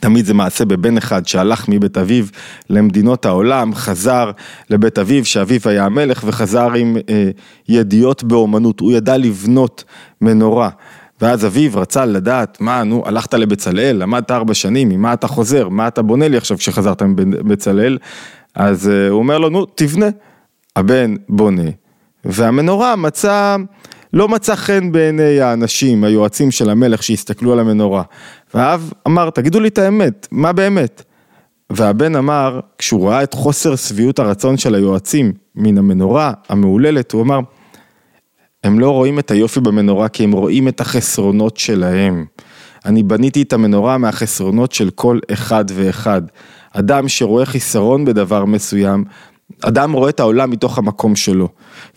תמיד 0.00 0.24
זה 0.24 0.34
מעשה 0.34 0.64
בבן 0.64 0.96
אחד 0.96 1.26
שהלך 1.26 1.68
מבית 1.68 1.98
אביו 1.98 2.24
למדינות 2.70 3.26
העולם, 3.26 3.74
חזר 3.74 4.30
לבית 4.70 4.98
אביו, 4.98 5.24
שאביו 5.24 5.60
היה 5.64 5.84
המלך, 5.84 6.24
וחזר 6.26 6.72
עם 6.72 6.96
אה, 7.08 7.30
ידיעות 7.68 8.24
באומנות, 8.24 8.80
הוא 8.80 8.92
ידע 8.92 9.16
לבנות 9.16 9.84
מנורה. 10.20 10.70
ואז 11.20 11.46
אביו 11.46 11.70
רצה 11.74 12.04
לדעת, 12.04 12.60
מה, 12.60 12.84
נו, 12.84 13.02
הלכת 13.06 13.34
לבצלאל, 13.34 13.96
למדת 13.96 14.30
ארבע 14.30 14.54
שנים, 14.54 14.88
ממה 14.88 15.12
אתה 15.12 15.26
חוזר, 15.26 15.68
מה 15.68 15.88
אתה 15.88 16.02
בונה 16.02 16.28
לי 16.28 16.36
עכשיו 16.36 16.58
כשחזרת 16.58 17.02
מבצלאל? 17.02 17.98
אז 18.54 18.86
uh, 18.86 19.10
הוא 19.10 19.18
אומר 19.18 19.38
לו, 19.38 19.48
נו, 19.48 19.66
תבנה. 19.66 20.06
הבן 20.76 21.14
בונה, 21.28 21.70
והמנורה 22.24 22.96
מצא, 22.96 23.56
לא 24.12 24.28
מצא 24.28 24.54
חן 24.54 24.92
בעיני 24.92 25.40
האנשים, 25.40 26.04
היועצים 26.04 26.50
של 26.50 26.70
המלך 26.70 27.02
שהסתכלו 27.02 27.52
על 27.52 27.58
המנורה. 27.60 28.02
והאב 28.54 28.92
אמר, 29.06 29.30
תגידו 29.30 29.60
לי 29.60 29.68
את 29.68 29.78
האמת, 29.78 30.28
מה 30.30 30.52
באמת? 30.52 31.02
והבן 31.70 32.16
אמר, 32.16 32.60
כשהוא 32.78 33.08
ראה 33.08 33.22
את 33.22 33.34
חוסר 33.34 33.76
שביעות 33.76 34.18
הרצון 34.18 34.56
של 34.56 34.74
היועצים 34.74 35.32
מן 35.54 35.78
המנורה 35.78 36.32
המהוללת, 36.48 37.12
הוא 37.12 37.22
אמר, 37.22 37.40
הם 38.64 38.80
לא 38.80 38.90
רואים 38.90 39.18
את 39.18 39.30
היופי 39.30 39.60
במנורה 39.60 40.08
כי 40.08 40.24
הם 40.24 40.32
רואים 40.32 40.68
את 40.68 40.80
החסרונות 40.80 41.56
שלהם. 41.56 42.24
אני 42.84 43.02
בניתי 43.02 43.42
את 43.42 43.52
המנורה 43.52 43.98
מהחסרונות 43.98 44.72
של 44.72 44.90
כל 44.90 45.18
אחד 45.32 45.64
ואחד. 45.74 46.22
אדם 46.72 47.08
שרואה 47.08 47.46
חיסרון 47.46 48.04
בדבר 48.04 48.44
מסוים, 48.44 49.04
אדם 49.62 49.92
רואה 49.92 50.10
את 50.10 50.20
העולם 50.20 50.50
מתוך 50.50 50.78
המקום 50.78 51.16
שלו. 51.16 51.48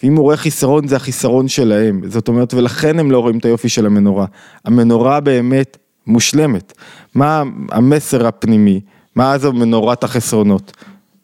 ואם 0.03 0.15
הוא 0.15 0.24
רואה 0.24 0.38
חיסרון 0.38 0.88
זה 0.88 0.96
החיסרון 0.96 1.48
שלהם. 1.48 2.01
זאת 2.08 2.27
אומרת, 2.27 2.53
ולכן 2.53 3.00
הם 3.00 3.12
לא 3.12 3.20
רואים 3.20 3.38
את 3.38 3.46
היופי 3.46 3.70
של 3.70 3.86
המנורה. 3.86 4.25
המנורה 4.65 5.20
באמת 5.20 5.77
מושלמת. 6.08 6.74
מה 7.15 7.43
המסר 7.72 8.27
הפנימי? 8.27 8.82
מה 9.15 9.38
זו 9.38 9.53
מנורת 9.53 10.03
החסרונות? 10.03 10.77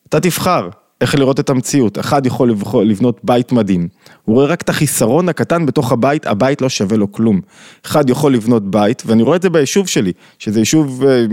אתה 0.10 0.20
תבחר. 0.20 0.70
איך 1.02 1.16
לראות 1.16 1.40
את 1.40 1.50
המציאות, 1.50 2.00
אחד 2.00 2.26
יכול 2.26 2.52
לבנות 2.84 3.20
בית 3.24 3.52
מדהים, 3.52 3.88
הוא 4.26 4.36
רואה 4.36 4.46
רק 4.46 4.62
את 4.62 4.70
החיסרון 4.70 5.30
הקטן 5.30 5.66
בתוך 5.66 5.92
הבית, 5.92 6.28
הבית 6.28 6.62
לא 6.62 6.70
שווה 6.70 6.98
לו 6.98 7.12
כלום. 7.12 7.42
אחד 7.86 8.10
יכול 8.10 8.34
לבנות 8.34 8.72
בית, 8.72 9.04
ואני 9.06 9.24
רואה 9.24 9.36
את 9.36 9.42
זה 9.42 9.50
ביישוב 9.50 9.88
שלי, 9.88 10.12
שזה 10.40 10.60
יישוב 10.60 11.04
אה, 11.06 11.26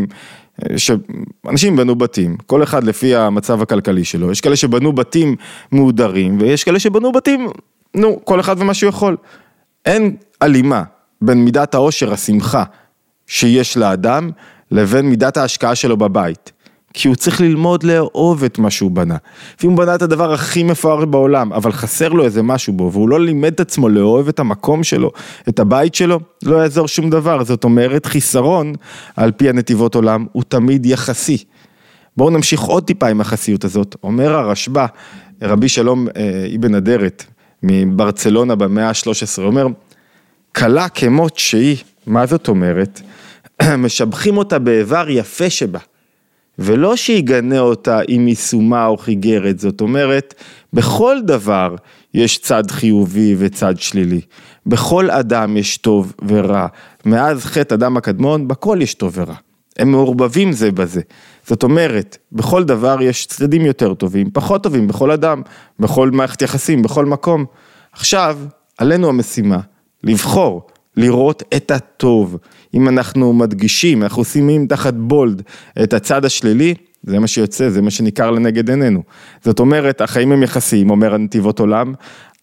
שאנשים 0.77 1.77
בנו 1.77 1.95
בתים, 1.95 2.37
כל 2.47 2.63
אחד 2.63 2.85
לפי 2.85 3.15
המצב 3.15 3.63
הכלכלי 3.63 4.05
שלו, 4.05 4.31
יש 4.31 4.41
כאלה 4.41 4.57
שבנו 4.57 4.93
בתים 4.93 5.37
מהודרים, 5.73 6.41
ויש 6.41 6.65
כאלה 6.65 6.79
שבנו 6.79 7.13
בתים, 7.13 7.49
נו, 7.95 8.21
כל 8.25 8.41
אחד 8.41 8.57
ומה 8.59 8.75
שהוא 8.75 8.89
יכול. 8.89 9.17
אין 9.87 10.17
הלימה 10.41 10.83
בין 11.23 11.45
מידת 11.45 11.75
העושר, 11.75 12.13
השמחה 12.13 12.65
שיש 13.27 13.77
לאדם, 13.77 14.31
לבין 14.71 15.07
מידת 15.07 15.37
ההשקעה 15.37 15.75
שלו 15.75 15.97
בבית. 15.97 16.53
כי 16.99 17.09
הוא 17.09 17.17
צריך 17.17 17.41
ללמוד 17.41 17.83
לאהוב 17.83 18.45
את 18.45 18.59
מה 18.59 18.71
שהוא 18.71 18.91
בנה. 18.91 19.17
ואם 19.61 19.71
הוא 19.71 19.79
בנה 19.79 19.95
את 19.95 20.03
הדבר 20.03 20.33
הכי 20.33 20.63
מפואר 20.63 21.05
בעולם, 21.05 21.53
אבל 21.53 21.73
חסר 21.73 22.09
לו 22.09 22.25
איזה 22.25 22.43
משהו 22.43 22.73
בו, 22.73 22.93
והוא 22.93 23.09
לא 23.09 23.21
לימד 23.21 23.53
את 23.53 23.61
עצמו 23.61 23.89
לאהוב 23.89 24.29
את 24.29 24.39
המקום 24.39 24.85
שלו, 24.85 25.11
את 25.49 25.59
הבית 25.59 25.95
שלו, 25.95 26.21
לא 26.43 26.57
יעזור 26.57 26.89
שום 26.89 27.11
דבר. 27.11 27.45
זאת 27.45 27.65
אומרת, 27.65 28.07
חיסרון, 28.07 28.75
על 29.17 29.33
פי 29.33 29.49
הנתיבות 29.49 29.95
עולם, 29.95 30.27
הוא 30.33 30.43
תמיד 30.49 30.87
יחסי. 30.87 31.45
בואו 32.17 32.31
נמשיך 32.31 32.61
עוד 32.61 32.85
טיפה 32.85 33.09
עם 33.09 33.21
החסיות 33.21 33.65
הזאת. 33.65 33.97
אומר 34.03 34.33
הרשב"א, 34.35 34.87
רבי 35.43 35.69
שלום 35.69 36.07
אה, 36.17 36.47
אבן 36.57 36.75
אדרת, 36.75 37.25
מברצלונה 37.63 38.55
במאה 38.55 38.89
ה-13, 38.89 39.43
אומר, 39.43 39.67
כלה 40.57 40.89
כמות 40.89 41.39
שהיא, 41.39 41.77
מה 42.07 42.27
זאת 42.27 42.49
אומרת? 42.49 43.01
משבחים 43.79 44.37
אותה 44.37 44.59
באיבר 44.59 45.07
יפה 45.09 45.51
שבה. 45.51 45.79
ולא 46.59 46.97
שיגנה 46.97 47.61
אותה 47.61 48.01
עם 48.09 48.29
יישומה 48.29 48.87
או 48.87 48.97
חיגרת, 48.97 49.59
זאת 49.59 49.81
אומרת, 49.81 50.35
בכל 50.73 51.17
דבר 51.25 51.75
יש 52.15 52.39
צד 52.39 52.71
חיובי 52.71 53.35
וצד 53.39 53.75
שלילי. 53.79 54.21
בכל 54.67 55.11
אדם 55.11 55.57
יש 55.57 55.77
טוב 55.77 56.13
ורע. 56.29 56.67
מאז 57.05 57.45
חטא 57.45 57.75
אדם 57.75 57.97
הקדמון, 57.97 58.49
בכל 58.49 58.79
יש 58.81 58.95
טוב 58.95 59.13
ורע. 59.17 59.35
הם 59.79 59.91
מעורבבים 59.91 60.53
זה 60.53 60.73
בזה. 60.73 61.01
זאת 61.47 61.63
אומרת, 61.63 62.19
בכל 62.33 62.65
דבר 62.65 63.03
יש 63.03 63.27
צדדים 63.27 63.63
יותר 63.67 63.95
טובים, 63.95 64.31
פחות 64.33 64.63
טובים, 64.63 64.89
בכל 64.89 65.11
אדם, 65.11 65.43
בכל 65.81 66.11
מערכת 66.11 66.43
יחסים, 66.43 66.83
בכל 66.83 67.07
מקום. 67.07 67.45
עכשיו, 67.93 68.39
עלינו 68.79 69.09
המשימה, 69.09 69.59
לבחור, 70.05 70.67
לראות 70.97 71.43
את 71.57 71.71
הטוב. 71.71 72.37
אם 72.75 72.89
אנחנו 72.89 73.33
מדגישים, 73.33 74.03
אנחנו 74.03 74.25
שימים 74.25 74.67
תחת 74.67 74.95
בולד 74.95 75.43
את 75.83 75.93
הצד 75.93 76.25
השלילי, 76.25 76.75
זה 77.03 77.19
מה 77.19 77.27
שיוצא, 77.27 77.71
זה 77.71 77.83
מה 77.83 77.91
שניכר 77.91 78.31
לנגד 78.31 78.71
עינינו. 78.71 79.03
זאת 79.45 79.61
אומרת, 79.61 80.01
החיים 80.01 80.33
הם 80.33 80.43
יחסיים, 80.43 80.91
אומר 80.91 81.15
הנתיבות 81.15 81.61
עולם, 81.61 81.93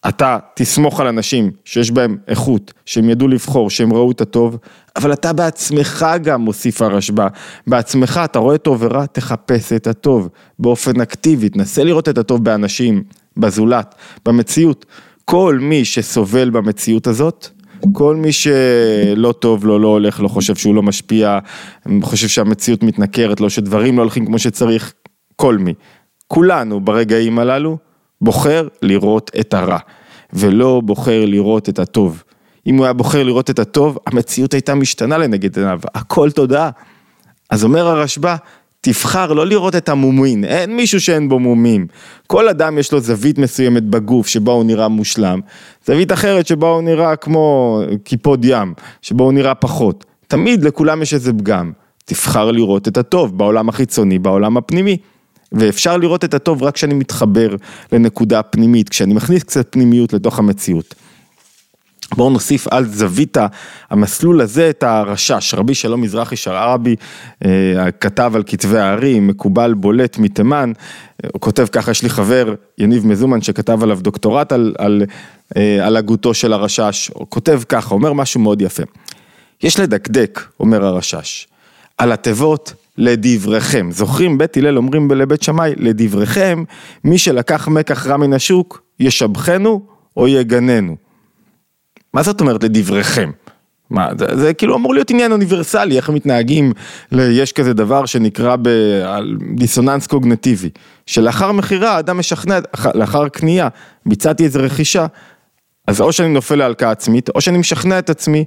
אתה 0.08 0.38
תסמוך 0.56 1.00
על 1.00 1.08
אנשים 1.08 1.52
שיש 1.66 1.92
בהם 1.92 2.18
איכות, 2.28 2.74
שהם 2.86 3.10
ידעו 3.10 3.28
לבחור, 3.28 3.70
שהם 3.70 3.94
ראו 3.94 4.12
את 4.12 4.22
הטוב, 4.22 4.58
אבל 4.96 5.14
אתה 5.14 5.34
בעצמך 5.34 6.06
גם 6.24 6.42
מוסיף 6.42 6.82
הרשב"א, 6.82 7.28
בעצמך 7.68 8.22
אתה 8.24 8.40
רואה 8.40 8.58
טוב 8.58 8.78
ורע, 8.82 9.06
תחפש 9.06 9.74
את 9.74 9.88
הטוב 9.88 10.30
באופן 10.60 11.02
אקטיבי, 11.02 11.50
תנסה 11.50 11.84
לראות 11.84 12.10
את 12.10 12.18
הטוב 12.18 12.44
באנשים, 12.44 13.04
בזולת, 13.38 13.96
במציאות. 14.26 14.86
כל 15.26 15.60
מי 15.62 15.86
שסובל 15.86 16.50
במציאות 16.50 17.08
הזאת, 17.08 17.50
כל 17.92 18.16
מי 18.16 18.32
שלא 18.32 19.32
טוב 19.40 19.66
לו, 19.66 19.80
לא 19.80 19.88
הולך 19.88 20.20
לו, 20.20 20.30
חושב 20.30 20.56
שהוא 20.56 20.76
לא 20.76 20.84
משפיע, 20.84 21.40
חושב 22.02 22.28
שהמציאות 22.28 22.84
מתנכרת 22.84 23.42
לו, 23.42 23.50
שדברים 23.50 23.98
לא 23.98 24.02
הולכים 24.02 24.26
כמו 24.26 24.40
שצריך, 24.40 24.94
כל 25.36 25.58
מי. 25.58 25.74
כולנו 26.28 26.80
ברגעים 26.82 27.40
הללו 27.40 27.78
בוחר 28.22 28.68
לראות 28.82 29.32
את 29.40 29.54
הרע, 29.54 29.78
ולא 30.34 30.82
בוחר 30.86 31.26
לראות 31.26 31.70
את 31.70 31.80
הטוב. 31.80 32.24
אם 32.68 32.78
הוא 32.78 32.86
היה 32.86 32.94
בוחר 32.94 33.24
לראות 33.24 33.50
את 33.50 33.60
הטוב, 33.60 33.98
המציאות 34.08 34.54
הייתה 34.54 34.76
משתנה 34.76 35.18
לנגד 35.18 35.58
עיניו, 35.58 35.80
הכל 35.96 36.32
תודעה. 36.32 36.70
אז 37.50 37.64
אומר 37.64 37.88
הרשב"א, 37.88 38.36
תבחר 38.86 39.34
לא 39.34 39.48
לראות 39.48 39.76
את 39.76 39.90
המומין, 39.90 40.44
אין 40.44 40.76
מישהו 40.76 41.02
שאין 41.02 41.30
בו 41.30 41.40
מומים. 41.40 41.88
כל 42.28 42.50
אדם 42.50 42.78
יש 42.78 42.92
לו 42.92 43.00
זווית 43.00 43.38
מסוימת 43.38 43.84
בגוף 43.84 44.28
שבה 44.28 44.52
הוא 44.52 44.64
נראה 44.64 44.88
מושלם, 44.88 45.40
זווית 45.88 46.12
אחרת 46.12 46.48
שבה 46.48 46.68
הוא 46.68 46.82
נראה 46.82 47.16
כמו 47.16 47.80
קיפוד 48.04 48.46
ים, 48.46 48.74
שבה 49.02 49.24
הוא 49.24 49.34
נראה 49.34 49.56
פחות. 49.56 50.06
תמיד 50.28 50.64
לכולם 50.64 51.02
יש 51.02 51.14
איזה 51.14 51.34
פגם. 51.34 51.72
תבחר 52.06 52.52
לראות 52.52 52.88
את 52.88 52.98
הטוב 52.98 53.38
בעולם 53.38 53.70
החיצוני, 53.70 54.20
בעולם 54.20 54.58
הפנימי. 54.58 54.98
ואפשר 55.52 55.98
לראות 55.98 56.24
את 56.24 56.34
הטוב 56.34 56.64
רק 56.64 56.74
כשאני 56.74 56.94
מתחבר 56.94 57.56
לנקודה 57.92 58.44
פנימית, 58.44 58.90
כשאני 58.90 59.14
מכניס 59.14 59.44
קצת 59.44 59.68
פנימיות 59.70 60.14
לתוך 60.14 60.40
המציאות. 60.40 60.96
בואו 62.12 62.30
נוסיף 62.30 62.68
על 62.68 62.86
זווית 62.86 63.38
המסלול 63.90 64.42
הזה 64.42 64.70
את 64.70 64.84
הרשש, 64.84 65.54
רבי 65.54 65.74
שלום 65.74 66.02
מזרחי 66.02 66.36
שרעבי 66.36 66.96
אה, 67.46 67.92
כתב 67.92 68.32
על 68.36 68.44
כתבי 68.46 68.80
הארי, 68.80 69.20
מקובל 69.20 69.74
בולט 69.74 70.18
מתימן, 70.18 70.72
הוא 71.34 71.42
כותב 71.42 71.66
ככה, 71.72 71.92
יש 71.92 72.04
לי 72.04 72.10
חבר, 72.10 72.54
יניב 72.78 73.08
מזומן, 73.08 73.42
שכתב 73.42 73.84
עליו 73.84 74.00
דוקטורט 74.02 74.52
על, 74.52 74.76
על, 74.78 75.04
אה, 75.58 75.86
על 75.86 75.98
הגותו 75.98 76.34
של 76.34 76.54
הרשש, 76.54 77.12
הוא 77.14 77.28
כותב 77.30 77.62
ככה, 77.70 77.96
אומר 77.96 78.14
משהו 78.14 78.40
מאוד 78.40 78.62
יפה. 78.62 78.84
יש 79.64 79.80
לדקדק, 79.80 80.44
אומר 80.60 80.86
הרשש, 80.86 81.48
על 81.98 82.12
התיבות 82.12 82.74
לדבריכם. 82.98 83.90
זוכרים, 83.92 84.38
בית 84.38 84.58
הלל 84.58 84.78
אומרים 84.78 85.12
לבית 85.12 85.44
שמאי, 85.44 85.74
לדבריכם, 85.78 86.64
מי 87.04 87.18
שלקח 87.18 87.68
מקח 87.68 88.08
רע 88.08 88.18
מן 88.18 88.34
השוק, 88.34 88.82
ישבחנו 89.00 89.82
או 90.18 90.28
יגננו. 90.28 91.03
מה 92.14 92.24
זאת 92.24 92.42
אומרת 92.42 92.64
לדבריכם? 92.64 93.32
מה, 93.90 94.10
זה, 94.18 94.26
זה 94.36 94.54
כאילו 94.54 94.76
אמור 94.76 94.94
להיות 94.94 95.10
עניין 95.10 95.32
אוניברסלי, 95.32 95.98
איך 95.98 96.10
מתנהגים, 96.10 96.74
יש 97.12 97.52
כזה 97.52 97.74
דבר 97.74 98.06
שנקרא 98.06 98.56
בדיסוננס 98.62 100.08
קוגנטיבי, 100.08 100.70
שלאחר 101.06 101.52
מכירה 101.52 101.96
האדם 101.96 102.18
משכנע, 102.18 102.60
לאחר 102.94 103.28
קנייה, 103.28 103.68
ביצעתי 104.06 104.44
איזה 104.44 104.60
רכישה, 104.60 105.06
אז 105.88 106.02
או 106.02 106.14
שאני 106.14 106.30
נופל 106.30 106.56
להלקאה 106.56 106.92
עצמית, 106.92 107.30
או 107.30 107.42
שאני 107.42 107.58
משכנע 107.58 108.00
את 108.00 108.10
עצמי 108.10 108.46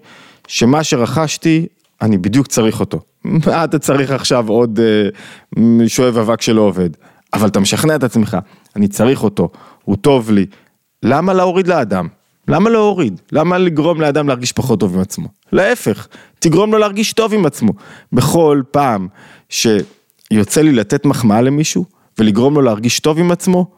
שמה 0.48 0.84
שרכשתי, 0.84 1.66
אני 2.02 2.18
בדיוק 2.18 2.46
צריך 2.46 2.80
אותו. 2.80 3.00
מה 3.46 3.64
אתה 3.64 3.78
צריך 3.78 4.10
עכשיו 4.10 4.48
עוד 4.48 4.80
אה, 4.80 5.88
שואב 5.88 6.18
אבק 6.18 6.40
שלא 6.40 6.60
עובד? 6.60 6.90
אבל 7.32 7.48
אתה 7.48 7.60
משכנע 7.60 7.96
את 7.96 8.04
עצמך, 8.04 8.36
אני 8.76 8.88
צריך 8.88 9.22
אותו, 9.22 9.48
הוא 9.84 9.96
טוב 9.96 10.30
לי. 10.30 10.46
למה 11.02 11.32
להוריד 11.32 11.66
לאדם? 11.66 12.08
למה 12.48 12.70
להוריד? 12.70 13.20
למה 13.32 13.58
לגרום 13.58 14.00
לאדם 14.00 14.28
להרגיש 14.28 14.52
פחות 14.52 14.80
טוב 14.80 14.94
עם 14.94 15.00
עצמו? 15.00 15.28
להפך, 15.52 16.08
תגרום 16.38 16.72
לו 16.72 16.78
להרגיש 16.78 17.12
טוב 17.12 17.34
עם 17.34 17.46
עצמו. 17.46 17.72
בכל 18.12 18.62
פעם 18.70 19.08
שיוצא 19.48 20.60
לי 20.62 20.72
לתת 20.72 21.04
מחמאה 21.04 21.40
למישהו 21.42 21.84
ולגרום 22.18 22.54
לו 22.54 22.62
להרגיש 22.62 23.00
טוב 23.00 23.18
עם 23.18 23.30
עצמו, 23.30 23.70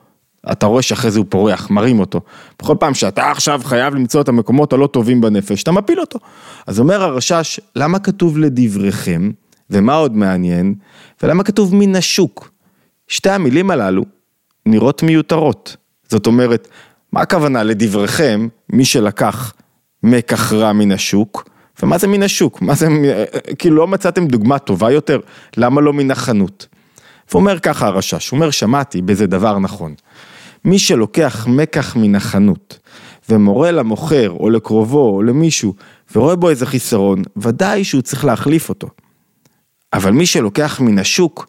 אתה 0.53 0.67
רואה 0.67 0.83
שאחרי 0.83 1.11
זה 1.11 1.19
הוא 1.19 1.27
פורח, 1.29 1.71
מרים 1.71 2.01
אותו. 2.01 2.21
בכל 2.63 2.77
פעם 2.81 2.95
שאתה 2.95 3.31
עכשיו 3.31 3.61
חייב 3.65 3.95
למצוא 3.95 4.21
את 4.21 4.29
המקומות 4.29 4.73
הלא 4.73 4.87
טובים 4.87 5.21
בנפש, 5.21 5.63
אתה 5.63 5.73
מפיל 5.73 6.01
אותו. 6.01 6.19
אז 6.67 6.81
אומר 6.81 7.03
הרשש, 7.03 7.61
למה 7.77 7.99
כתוב 7.99 8.39
לדבריכם, 8.39 9.31
ומה 9.71 9.95
עוד 9.95 10.17
מעניין, 10.17 10.75
ולמה 11.23 11.45
כתוב 11.45 11.75
מן 11.75 11.97
השוק? 11.97 12.51
שתי 13.09 13.31
המילים 13.31 13.71
הללו 13.71 14.05
נראות 14.67 15.03
מיותרות. 15.03 15.77
זאת 16.09 16.27
אומרת, 16.27 16.69
מה 17.13 17.21
הכוונה 17.21 17.63
לדבריכם, 17.63 18.49
מי 18.71 18.85
שלקח 18.85 19.53
מקח 20.03 20.53
רע 20.53 20.73
מן 20.73 20.93
השוק, 20.93 21.49
ומה 21.83 21.99
זה 21.99 22.07
מן 22.07 22.23
השוק? 22.23 22.63
מה 22.63 22.75
זה, 22.75 22.89
כאילו 23.59 23.77
לא 23.77 23.87
מצאתם 23.87 24.27
דוגמה 24.27 24.59
טובה 24.59 24.91
יותר? 24.91 25.21
למה 25.57 25.81
לא 25.81 25.93
מן 25.93 26.11
החנות? 26.11 26.67
ואומר 27.33 27.59
ככה 27.59 27.87
הרשש, 27.87 28.29
הוא 28.29 28.37
אומר 28.37 28.51
שמעתי 28.51 29.03
בזה 29.03 29.27
דבר 29.27 29.59
נכון. 29.59 29.95
מי 30.65 30.79
שלוקח 30.79 31.47
מקח 31.47 31.97
מן 31.97 32.15
החנות 32.15 32.79
ומורה 33.29 33.71
למוכר 33.71 34.31
או 34.31 34.51
לקרובו 34.51 35.11
או 35.17 35.23
למישהו 35.23 35.75
ורואה 36.15 36.37
בו 36.37 36.51
איזה 36.51 36.67
חיסרון, 36.67 37.23
ודאי 37.37 37.85
שהוא 37.85 38.03
צריך 38.03 38.25
להחליף 38.25 38.69
אותו. 38.69 38.89
אבל 39.93 40.11
מי 40.11 40.27
שלוקח 40.27 40.81
מן 40.81 40.99
השוק 40.99 41.47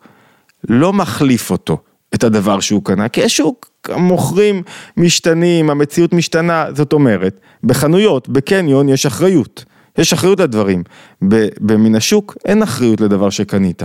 לא 0.69 0.93
מחליף 0.93 1.51
אותו, 1.51 1.77
את 2.15 2.23
הדבר 2.23 2.59
שהוא 2.59 2.83
קנה, 2.83 3.09
כי 3.09 3.23
השוק, 3.23 3.68
המוכרים 3.87 4.63
משתנים, 4.97 5.69
המציאות 5.69 6.13
משתנה, 6.13 6.65
זאת 6.75 6.93
אומרת, 6.93 7.39
בחנויות, 7.63 8.29
בקניון 8.29 8.89
יש 8.89 9.05
אחריות, 9.05 9.65
יש 9.97 10.13
אחריות 10.13 10.39
לדברים, 10.39 10.83
במן 11.61 11.95
השוק 11.95 12.37
אין 12.45 12.63
אחריות 12.63 13.01
לדבר 13.01 13.29
שקנית. 13.29 13.83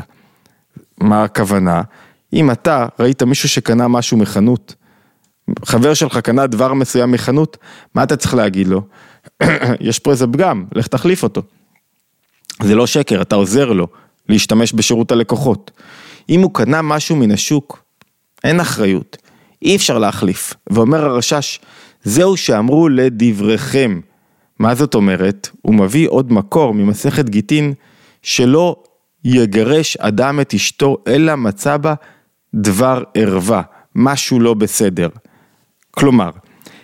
מה 0.99 1.25
הכוונה? 1.25 1.83
אם 2.33 2.51
אתה 2.51 2.87
ראית 2.99 3.23
מישהו 3.23 3.49
שקנה 3.49 3.89
משהו 3.89 4.17
מחנות, 4.17 4.75
חבר 5.65 5.95
שלך 5.95 6.19
קנה 6.19 6.47
דבר 6.47 6.75
מסוים 6.75 7.13
מחנות, 7.13 7.57
מה 7.95 8.03
אתה 8.03 8.17
צריך 8.17 8.35
להגיד 8.35 8.69
לו? 8.69 8.83
יש 9.81 9.99
פה 9.99 10.11
איזה 10.11 10.27
פגם, 10.27 10.65
לך 10.75 10.87
תחליף 10.87 11.23
אותו. 11.23 11.43
זה 12.63 12.75
לא 12.75 12.87
שקר, 12.87 13.23
אתה 13.23 13.35
עוזר 13.35 13.73
לו 13.73 13.87
להשתמש 14.29 14.73
בשירות 14.73 15.13
הלקוחות. 15.13 15.71
אם 16.29 16.41
הוא 16.41 16.55
קנה 16.55 16.83
משהו 16.83 17.17
מן 17.17 17.31
השוק, 17.31 17.83
אין 18.45 18.61
אחריות, 18.61 19.17
אי 19.65 19.77
אפשר 19.77 19.99
להחליף. 19.99 20.55
ואומר 20.71 21.05
הרשש, 21.05 21.61
זהו 22.03 22.37
שאמרו 22.37 22.89
לדבריכם. 22.89 24.01
מה 24.59 24.75
זאת 24.75 24.95
אומרת? 24.95 25.51
הוא 25.63 25.75
מביא 25.75 26.09
עוד 26.09 26.33
מקור 26.33 26.75
ממסכת 26.75 27.29
גיטין, 27.29 27.75
שלא 28.23 28.77
יגרש 29.25 29.97
אדם 29.97 30.41
את 30.41 30.55
אשתו, 30.55 30.97
אלא 31.07 31.35
מצא 31.35 31.77
בה 31.77 31.95
דבר 32.55 33.03
ערווה, 33.15 33.63
משהו 33.95 34.41
לא 34.41 34.55
בסדר. 34.55 35.09
כלומר, 35.91 36.31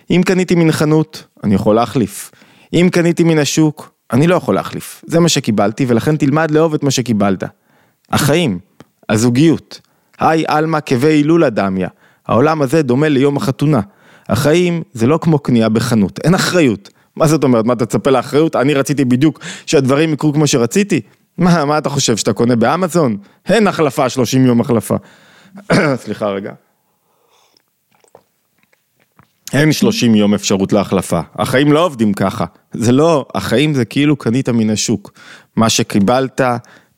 אם 0.09 0.21
קניתי 0.25 0.55
מן 0.55 0.71
חנות, 0.71 1.27
אני 1.43 1.55
יכול 1.55 1.75
להחליף. 1.75 2.31
אם 2.73 2.89
קניתי 2.91 3.23
מן 3.23 3.39
השוק, 3.39 3.91
אני 4.13 4.27
לא 4.27 4.35
יכול 4.35 4.55
להחליף. 4.55 5.03
זה 5.07 5.19
מה 5.19 5.29
שקיבלתי, 5.29 5.85
ולכן 5.87 6.17
תלמד 6.17 6.51
לאהוב 6.51 6.73
את 6.73 6.83
מה 6.83 6.91
שקיבלת. 6.91 7.43
החיים, 8.09 8.59
הזוגיות, 9.09 9.81
היי 10.19 10.43
עלמא 10.47 10.79
כבי 10.85 11.07
הילולה 11.07 11.49
דמיה. 11.49 11.87
העולם 12.27 12.61
הזה 12.61 12.81
דומה 12.81 13.09
ליום 13.09 13.37
החתונה. 13.37 13.79
החיים 14.29 14.83
זה 14.93 15.07
לא 15.07 15.19
כמו 15.21 15.39
קנייה 15.39 15.69
בחנות, 15.69 16.19
אין 16.23 16.35
אחריות. 16.35 16.89
מה 17.15 17.27
זאת 17.27 17.43
אומרת? 17.43 17.65
מה 17.65 17.73
אתה 17.73 17.85
תצפה 17.85 18.09
לאחריות? 18.09 18.55
אני 18.55 18.73
רציתי 18.73 19.05
בדיוק 19.05 19.39
שהדברים 19.65 20.13
יקרו 20.13 20.33
כמו 20.33 20.47
שרציתי? 20.47 21.01
מה, 21.37 21.65
מה 21.65 21.77
אתה 21.77 21.89
חושב, 21.89 22.17
שאתה 22.17 22.33
קונה 22.33 22.55
באמזון? 22.55 23.17
אין 23.49 23.67
החלפה, 23.67 24.09
30 24.09 24.45
יום 24.45 24.61
החלפה. 24.61 24.95
סליחה 26.03 26.27
רגע. 26.27 26.51
אין 29.53 29.71
30 29.71 30.15
יום 30.15 30.33
אפשרות 30.33 30.73
להחלפה, 30.73 31.19
החיים 31.35 31.71
לא 31.71 31.85
עובדים 31.85 32.13
ככה, 32.13 32.45
זה 32.73 32.91
לא, 32.91 33.25
החיים 33.35 33.73
זה 33.73 33.85
כאילו 33.85 34.15
קנית 34.15 34.49
מן 34.49 34.69
השוק, 34.69 35.11
מה 35.55 35.69
שקיבלת 35.69 36.41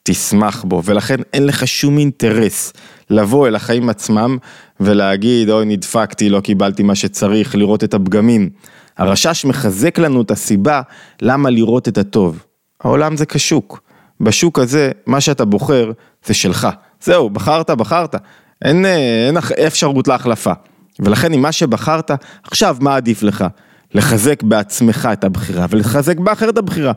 תשמח 0.03 0.63
בו, 0.63 0.81
ולכן 0.86 1.15
אין 1.33 1.45
לך 1.45 1.67
שום 1.67 1.98
אינטרס 1.98 2.74
לבוא 3.10 3.48
אל 3.48 3.55
החיים 3.55 3.89
עצמם 3.89 4.38
ולהגיד 4.79 5.50
אוי 5.50 5.65
נדפקתי, 5.65 6.29
לא 6.29 6.39
קיבלתי 6.39 6.83
מה 6.83 6.95
שצריך, 6.95 7.55
לראות 7.55 7.83
את 7.83 7.93
הפגמים. 7.93 8.50
הרשש 8.98 9.45
מחזק 9.45 10.00
לנו 10.00 10.22
את 10.22 10.31
הסיבה 10.31 10.81
למה 11.22 11.50
לראות 11.50 11.88
את 11.88 11.98
הטוב. 11.98 12.43
העולם 12.83 13.17
זה 13.17 13.25
כשוק, 13.25 13.81
בשוק 14.22 14.60
הזה 14.60 14.91
מה 15.05 15.22
שאתה 15.22 15.45
בוחר 15.45 15.91
זה 16.25 16.33
שלך, 16.33 16.67
זהו, 17.01 17.29
בחרת, 17.29 17.69
בחרת, 17.69 18.15
אין, 18.62 18.86
אין 19.27 19.38
אפשרות 19.67 20.07
להחלפה. 20.07 20.53
ולכן 21.00 21.33
עם 21.33 21.41
מה 21.41 21.51
שבחרת, 21.51 22.12
עכשיו 22.43 22.77
מה 22.79 22.95
עדיף 22.95 23.24
לך? 23.24 23.45
לחזק 23.93 24.43
בעצמך 24.43 25.10
את 25.13 25.24
הבחירה 25.24 25.65
ולחזק 25.69 26.17
באחר 26.17 26.50
את 26.50 26.57
הבחירה. 26.57 26.91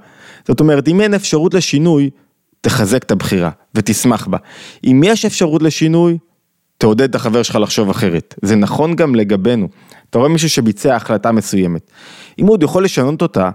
זאת 0.48 0.60
אומרת, 0.60 0.88
אם 0.88 1.00
אין 1.00 1.14
אפשרות 1.14 1.54
לשינוי, 1.54 2.10
תחזק 2.60 3.02
את 3.02 3.10
הבחירה 3.10 3.50
ותשמח 3.74 4.26
בה. 4.26 4.38
אם 4.84 5.02
יש 5.04 5.24
אפשרות 5.24 5.62
לשינוי, 5.62 6.18
תעודד 6.78 7.08
את 7.08 7.14
החבר 7.14 7.42
שלך 7.42 7.56
לחשוב 7.56 7.90
אחרת. 7.90 8.34
זה 8.42 8.56
נכון 8.56 8.96
גם 8.96 9.14
לגבינו. 9.14 9.68
אתה 10.10 10.18
רואה 10.18 10.28
מישהו 10.30 10.50
שביצע 10.50 10.96
החלטה 10.96 11.32
מסוימת. 11.32 11.90
אם 12.38 12.46
הוא 12.46 12.52
עוד 12.52 12.62
יכול 12.62 12.84
לשנות 12.84 13.22
אותה, 13.22 13.50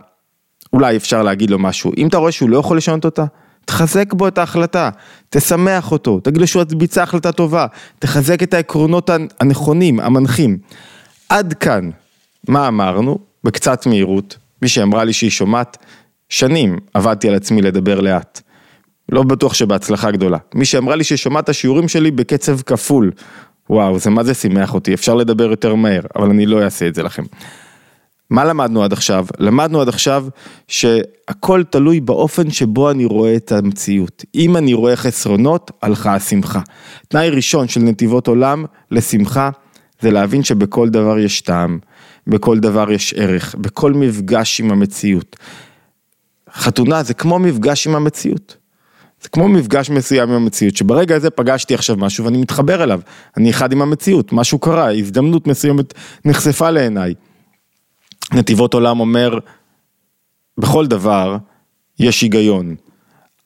אולי 0.73 0.97
אפשר 0.97 1.23
להגיד 1.23 1.49
לו 1.49 1.59
משהו. 1.59 1.91
אם 1.97 2.07
אתה 2.07 2.17
רואה 2.17 2.31
שהוא 2.31 2.49
לא 2.49 2.57
יכול 2.57 2.77
לשנות 2.77 3.05
אותה, 3.05 3.25
תחזק 3.65 4.13
בו 4.13 4.27
את 4.27 4.37
ההחלטה, 4.37 4.89
תשמח 5.29 5.91
אותו, 5.91 6.19
תגיד 6.19 6.41
לו 6.41 6.47
שהוא 6.47 6.63
ביצע 6.63 7.03
החלטה 7.03 7.31
טובה, 7.31 7.67
תחזק 7.99 8.43
את 8.43 8.53
העקרונות 8.53 9.09
הנכונים, 9.39 9.99
המנחים. 9.99 10.57
עד 11.29 11.53
כאן, 11.53 11.89
מה 12.47 12.67
אמרנו? 12.67 13.19
בקצת 13.43 13.85
מהירות, 13.85 14.37
מי 14.61 14.67
שאמרה 14.67 15.03
לי 15.03 15.13
שהיא 15.13 15.29
שומעת, 15.29 15.77
שנים 16.29 16.77
עבדתי 16.93 17.29
על 17.29 17.35
עצמי 17.35 17.61
לדבר 17.61 17.99
לאט. 17.99 18.41
לא 19.11 19.23
בטוח 19.23 19.53
שבהצלחה 19.53 20.11
גדולה. 20.11 20.37
מי 20.55 20.65
שאמרה 20.65 20.95
לי 20.95 21.03
שהיא 21.03 21.17
שומעת 21.17 21.43
את 21.43 21.49
השיעורים 21.49 21.87
שלי 21.87 22.11
בקצב 22.11 22.61
כפול. 22.61 23.11
וואו, 23.69 23.99
זה 23.99 24.09
מה 24.09 24.23
זה 24.23 24.33
שימח 24.33 24.73
אותי, 24.73 24.93
אפשר 24.93 25.15
לדבר 25.15 25.51
יותר 25.51 25.75
מהר, 25.75 26.01
אבל 26.15 26.29
אני 26.29 26.45
לא 26.45 26.63
אעשה 26.63 26.87
את 26.87 26.95
זה 26.95 27.03
לכם. 27.03 27.23
מה 28.29 28.45
למדנו 28.45 28.83
עד 28.83 28.93
עכשיו? 28.93 29.25
למדנו 29.39 29.81
עד 29.81 29.87
עכשיו 29.87 30.25
שהכל 30.67 31.63
תלוי 31.63 31.99
באופן 31.99 32.51
שבו 32.51 32.91
אני 32.91 33.05
רואה 33.05 33.35
את 33.35 33.51
המציאות. 33.51 34.25
אם 34.35 34.57
אני 34.57 34.73
רואה 34.73 34.95
חסרונות, 34.95 35.71
הלכה 35.81 36.15
השמחה. 36.15 36.61
תנאי 37.07 37.29
ראשון 37.29 37.67
של 37.67 37.79
נתיבות 37.81 38.27
עולם 38.27 38.65
לשמחה, 38.91 39.49
זה 39.99 40.11
להבין 40.11 40.43
שבכל 40.43 40.89
דבר 40.89 41.19
יש 41.19 41.41
טעם, 41.41 41.79
בכל 42.27 42.59
דבר 42.59 42.91
יש 42.91 43.13
ערך, 43.13 43.55
בכל 43.55 43.93
מפגש 43.93 44.59
עם 44.59 44.71
המציאות. 44.71 45.35
חתונה 46.53 47.03
זה 47.03 47.13
כמו 47.13 47.39
מפגש 47.39 47.87
עם 47.87 47.95
המציאות. 47.95 48.60
זה 49.21 49.29
כמו 49.29 49.47
מפגש 49.47 49.89
מסוים 49.89 50.29
עם 50.29 50.35
המציאות, 50.35 50.75
שברגע 50.77 51.15
הזה 51.15 51.29
פגשתי 51.29 51.73
עכשיו 51.73 51.95
משהו 51.97 52.25
ואני 52.25 52.37
מתחבר 52.37 52.83
אליו, 52.83 53.01
אני 53.37 53.49
אחד 53.49 53.71
עם 53.71 53.81
המציאות, 53.81 54.33
משהו 54.33 54.59
קרה, 54.59 54.91
הזדמנות 54.91 55.47
מסוימת 55.47 55.93
נחשפה 56.25 56.69
לעיניי. 56.69 57.13
נתיבות 58.33 58.73
עולם 58.73 58.99
אומר, 58.99 59.39
בכל 60.57 60.87
דבר 60.87 61.37
יש 61.99 62.21
היגיון. 62.21 62.75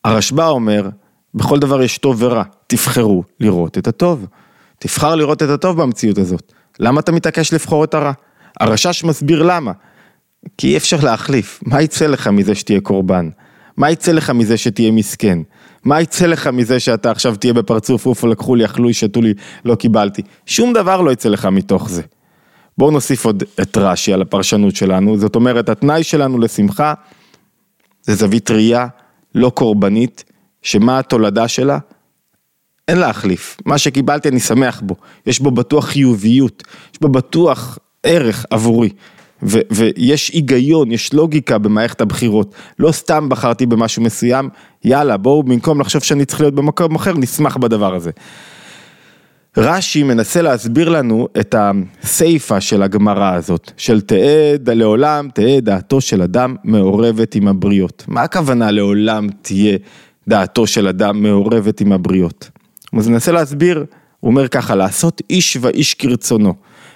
הרשב"א 0.03 0.48
אומר, 0.48 0.89
בכל 1.34 1.60
דבר 1.60 1.82
יש 1.82 1.98
טוב 1.98 2.24
ורע, 2.24 2.44
תבחרו 2.68 3.24
לראות 3.40 3.77
את 3.77 3.88
הטוב. 3.88 4.25
תבחר 4.79 5.16
לראות 5.16 5.44
את 5.44 5.50
הטוב 5.50 5.81
במציאות 5.81 6.18
הזאת. 6.18 6.53
למה 6.79 7.00
אתה 7.00 7.11
מתעקש 7.11 7.53
לבחור 7.53 7.83
את 7.83 7.94
הרע? 7.94 8.11
הרשש 8.59 9.03
מסביר 9.03 9.44
למה. 9.44 9.72
כי 10.57 10.68
אי 10.68 10.77
אפשר 10.77 10.98
להחליף, 11.03 11.59
מה 11.66 11.81
יצא 11.81 12.07
לך 12.07 12.27
מזה 12.27 12.55
שתהיה 12.55 12.81
קורבן? 12.81 13.29
מה 13.77 13.92
יצא 13.92 14.11
לך 14.11 14.29
מזה 14.29 14.57
שתהיה 14.57 14.92
מסכן? 14.92 15.40
מה 15.85 16.01
יצא 16.01 16.25
לך 16.25 16.48
מזה 16.48 16.79
שאתה 16.79 17.11
עכשיו 17.11 17.35
תהיה 17.35 17.53
בפרצוף, 17.53 18.05
אוף, 18.05 18.24
לקחו 18.24 18.55
לי, 18.55 18.65
אכלו 18.65 18.87
לי, 18.87 18.93
שתו 18.93 19.21
לי, 19.21 19.33
לא 19.65 19.75
קיבלתי? 19.75 20.21
שום 20.45 20.74
דבר 20.74 21.01
לא 21.01 21.11
יצא 21.11 21.29
לך 21.29 21.45
מתוך 21.45 21.89
זה. 21.89 22.01
בואו 22.77 22.91
נוסיף 22.91 23.25
עוד 23.25 23.43
את 23.61 23.77
רש"י 23.77 24.13
על 24.13 24.21
הפרשנות 24.21 24.75
שלנו, 24.75 25.17
זאת 25.17 25.35
אומרת, 25.35 25.69
התנאי 25.69 26.03
שלנו 26.03 26.39
לשמחה 26.39 26.93
זה 28.01 28.15
זווית 28.15 28.51
ראייה 28.51 28.87
לא 29.35 29.50
קורבנית, 29.50 30.24
שמה 30.61 31.00
התולדה 31.00 31.48
שלה? 31.48 31.77
אין 32.87 32.98
להחליף, 32.98 33.57
מה 33.65 33.77
שקיבלתי 33.77 34.29
אני 34.29 34.39
שמח 34.39 34.81
בו, 34.83 34.95
יש 35.25 35.39
בו 35.39 35.51
בטוח 35.51 35.85
חיוביות, 35.85 36.63
יש 36.93 37.00
בו 37.01 37.09
בטוח 37.09 37.77
ערך 38.03 38.45
עבורי. 38.50 38.89
ו- 39.43 39.59
ויש 39.71 40.29
היגיון, 40.29 40.91
יש 40.91 41.13
לוגיקה 41.13 41.57
במערכת 41.57 42.01
הבחירות. 42.01 42.55
לא 42.79 42.91
סתם 42.91 43.29
בחרתי 43.29 43.65
במשהו 43.65 44.03
מסוים, 44.03 44.50
יאללה, 44.83 45.17
בואו 45.17 45.43
במקום 45.43 45.81
לחשוב 45.81 46.03
שאני 46.03 46.25
צריך 46.25 46.41
להיות 46.41 46.55
במקום 46.55 46.95
אחר, 46.95 47.13
נשמח 47.13 47.57
בדבר 47.57 47.95
הזה. 47.95 48.11
רש"י 49.57 50.03
מנסה 50.03 50.41
להסביר 50.41 50.89
לנו 50.89 51.27
את 51.39 51.55
הסיפה 51.57 52.61
של 52.61 52.83
הגמרא 52.83 53.33
הזאת, 53.33 53.71
של 53.77 54.01
תהא 54.01 54.74
לעולם 54.75 55.29
תהא 55.33 55.59
דעתו 55.59 56.01
של 56.01 56.21
אדם 56.21 56.55
מעורבת 56.63 57.35
עם 57.35 57.48
הבריות. 57.48 58.05
מה 58.07 58.21
הכוונה 58.21 58.71
לעולם 58.71 59.27
תהיה 59.41 59.77
דעתו 60.27 60.67
של 60.67 60.87
אדם 60.87 61.24
מעורבת 61.24 61.81
עם 61.81 61.91
הבריות? 61.91 62.50
אז 62.98 63.09
ננסה 63.09 63.31
להסביר, 63.31 63.85
הוא 64.19 64.29
אומר 64.29 64.48
ככה, 64.48 64.75
לעשות 64.75 65.21
איש 65.29 65.57
ואיש 65.61 65.93
כרצונו. 65.93 66.53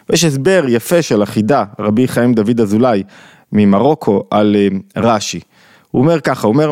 ויש 0.09 0.23
הסבר 0.23 0.63
יפה 0.67 1.01
של 1.01 1.21
החידה, 1.21 1.63
רבי 1.79 2.07
חיים 2.07 2.33
דוד 2.33 2.61
אזולאי 2.61 3.03
ממרוקו 3.51 4.23
על 4.31 4.55
אה, 4.55 4.67
רש"י. 5.01 5.39
הוא 5.91 6.01
אומר 6.01 6.19
ככה, 6.19 6.47
הוא 6.47 6.53
אומר, 6.53 6.71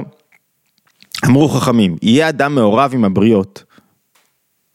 אמרו 1.26 1.50
חכמים, 1.50 1.95
יהיה 2.02 2.30
אדם 2.30 2.56
מעורב 2.56 2.91
עם 2.93 3.06
הבריות, 3.06 3.63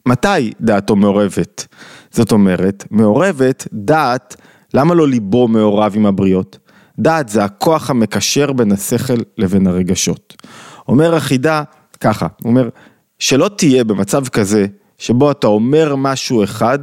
מתי 0.05 0.51
דעתו 0.61 0.95
מעורבת? 0.95 1.67
זאת 2.11 2.31
אומרת, 2.31 2.83
מעורבת 2.91 3.67
דעת, 3.73 4.35
למה 4.73 4.93
לא 4.93 5.07
ליבו 5.07 5.47
מעורב 5.47 5.93
עם 5.95 6.05
הבריות? 6.05 6.57
דעת 6.99 7.29
זה 7.29 7.43
הכוח 7.43 7.89
המקשר 7.89 8.53
בין 8.53 8.71
השכל 8.71 9.17
לבין 9.37 9.67
הרגשות. 9.67 10.43
אומר 10.87 11.15
החידה 11.15 11.63
ככה, 11.99 12.27
הוא 12.41 12.49
אומר, 12.49 12.69
שלא 13.19 13.49
תהיה 13.57 13.83
במצב 13.83 14.27
כזה 14.27 14.65
שבו 14.97 15.31
אתה 15.31 15.47
אומר 15.47 15.95
משהו 15.95 16.43
אחד 16.43 16.79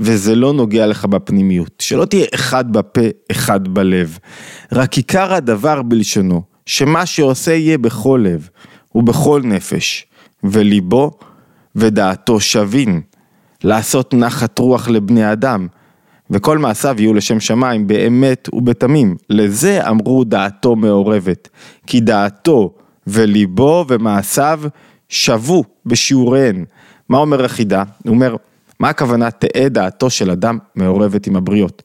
וזה 0.00 0.34
לא 0.34 0.52
נוגע 0.52 0.86
לך 0.86 1.04
בפנימיות. 1.04 1.70
שלא 1.78 2.04
תהיה 2.04 2.26
אחד 2.34 2.72
בפה, 2.72 3.00
אחד 3.30 3.68
בלב. 3.68 4.18
רק 4.72 4.96
עיקר 4.96 5.34
הדבר 5.34 5.82
בלשונו, 5.82 6.42
שמה 6.66 7.06
שעושה 7.06 7.54
יהיה 7.54 7.78
בכל 7.78 8.24
לב 8.24 8.48
ובכל 8.94 9.42
נפש, 9.44 10.06
וליבו 10.44 11.10
ודעתו 11.76 12.40
שווין, 12.40 13.00
לעשות 13.64 14.14
נחת 14.14 14.58
רוח 14.58 14.88
לבני 14.88 15.32
אדם, 15.32 15.66
וכל 16.30 16.58
מעשיו 16.58 16.94
יהיו 16.98 17.14
לשם 17.14 17.40
שמיים 17.40 17.86
באמת 17.86 18.48
ובתמים. 18.52 19.16
לזה 19.30 19.88
אמרו 19.88 20.24
דעתו 20.24 20.76
מעורבת, 20.76 21.48
כי 21.86 22.00
דעתו 22.00 22.74
וליבו 23.06 23.84
ומעשיו 23.88 24.60
שוו 25.08 25.64
בשיעוריהן. 25.86 26.64
מה 27.08 27.18
אומר 27.18 27.44
החידה? 27.44 27.82
הוא 28.04 28.14
אומר, 28.14 28.36
מה 28.80 28.88
הכוונה 28.88 29.30
תהא 29.30 29.68
דעתו 29.68 30.10
של 30.10 30.30
אדם 30.30 30.58
מעורבת 30.74 31.26
עם 31.26 31.36
הבריות? 31.36 31.82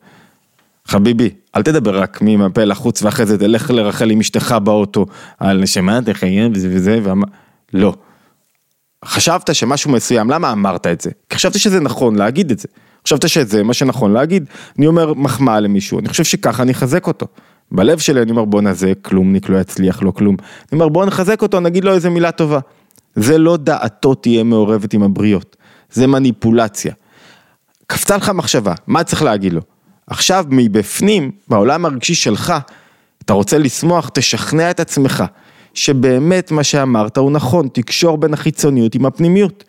חביבי, 0.87 1.29
אל 1.55 1.63
תדבר 1.63 2.01
רק 2.01 2.21
מהפה 2.21 2.63
לחוץ 2.63 3.01
ואחרי 3.03 3.25
זה 3.25 3.37
תלך 3.37 3.71
לרחל 3.71 4.09
עם 4.09 4.19
אשתך 4.19 4.55
באוטו 4.63 5.05
על 5.39 5.61
נשמה 5.61 5.99
תחייב 6.01 6.51
וזה 6.55 6.69
וזה 6.71 6.99
ואמר, 7.03 7.27
לא. 7.73 7.93
חשבת 9.05 9.55
שמשהו 9.55 9.91
מסוים, 9.91 10.29
למה 10.29 10.51
אמרת 10.51 10.87
את 10.87 11.01
זה? 11.01 11.11
כי 11.29 11.35
חשבתי 11.35 11.59
שזה 11.59 11.79
נכון 11.79 12.15
להגיד 12.15 12.51
את 12.51 12.59
זה. 12.59 12.67
חשבת 13.07 13.29
שזה 13.29 13.63
מה 13.63 13.73
שנכון 13.73 14.13
להגיד, 14.13 14.45
אני 14.77 14.87
אומר 14.87 15.13
מחמאה 15.13 15.59
למישהו, 15.59 15.99
אני 15.99 16.09
חושב 16.09 16.23
שככה 16.23 16.63
אני 16.63 16.71
אחזק 16.71 17.07
אותו. 17.07 17.27
בלב 17.71 17.97
שלי 17.97 18.21
אני 18.21 18.31
אומר 18.31 18.45
בוא 18.45 18.61
נזה, 18.61 18.93
כלומניק 19.01 19.49
לא 19.49 19.57
יצליח, 19.57 20.03
לא 20.03 20.11
כלום. 20.11 20.35
אני 20.39 20.79
אומר 20.79 20.89
בוא 20.89 21.05
נחזק 21.05 21.41
אותו, 21.41 21.59
נגיד 21.59 21.83
לו 21.83 21.93
איזה 21.93 22.09
מילה 22.09 22.31
טובה. 22.31 22.59
זה 23.15 23.37
לא 23.37 23.57
דעתו 23.57 24.15
תהיה 24.15 24.43
מעורבת 24.43 24.93
עם 24.93 25.03
הבריות, 25.03 25.55
זה 25.91 26.07
מניפולציה. 26.07 26.93
קפצה 27.87 28.17
לך 28.17 28.29
מחשבה, 28.29 28.73
מה 28.87 29.03
צריך 29.03 29.23
להגיד 29.23 29.53
לו? 29.53 29.61
עכשיו 30.07 30.45
מבפנים, 30.49 31.31
בעולם 31.47 31.85
הרגשי 31.85 32.15
שלך, 32.15 32.53
אתה 33.25 33.33
רוצה 33.33 33.57
לשמוח, 33.57 34.09
תשכנע 34.13 34.71
את 34.71 34.79
עצמך. 34.79 35.23
שבאמת 35.75 36.51
מה 36.51 36.63
שאמרת 36.63 37.17
הוא 37.17 37.31
נכון, 37.31 37.67
תקשור 37.73 38.17
בין 38.17 38.33
החיצוניות 38.33 38.95
עם 38.95 39.05
הפנימיות. 39.05 39.63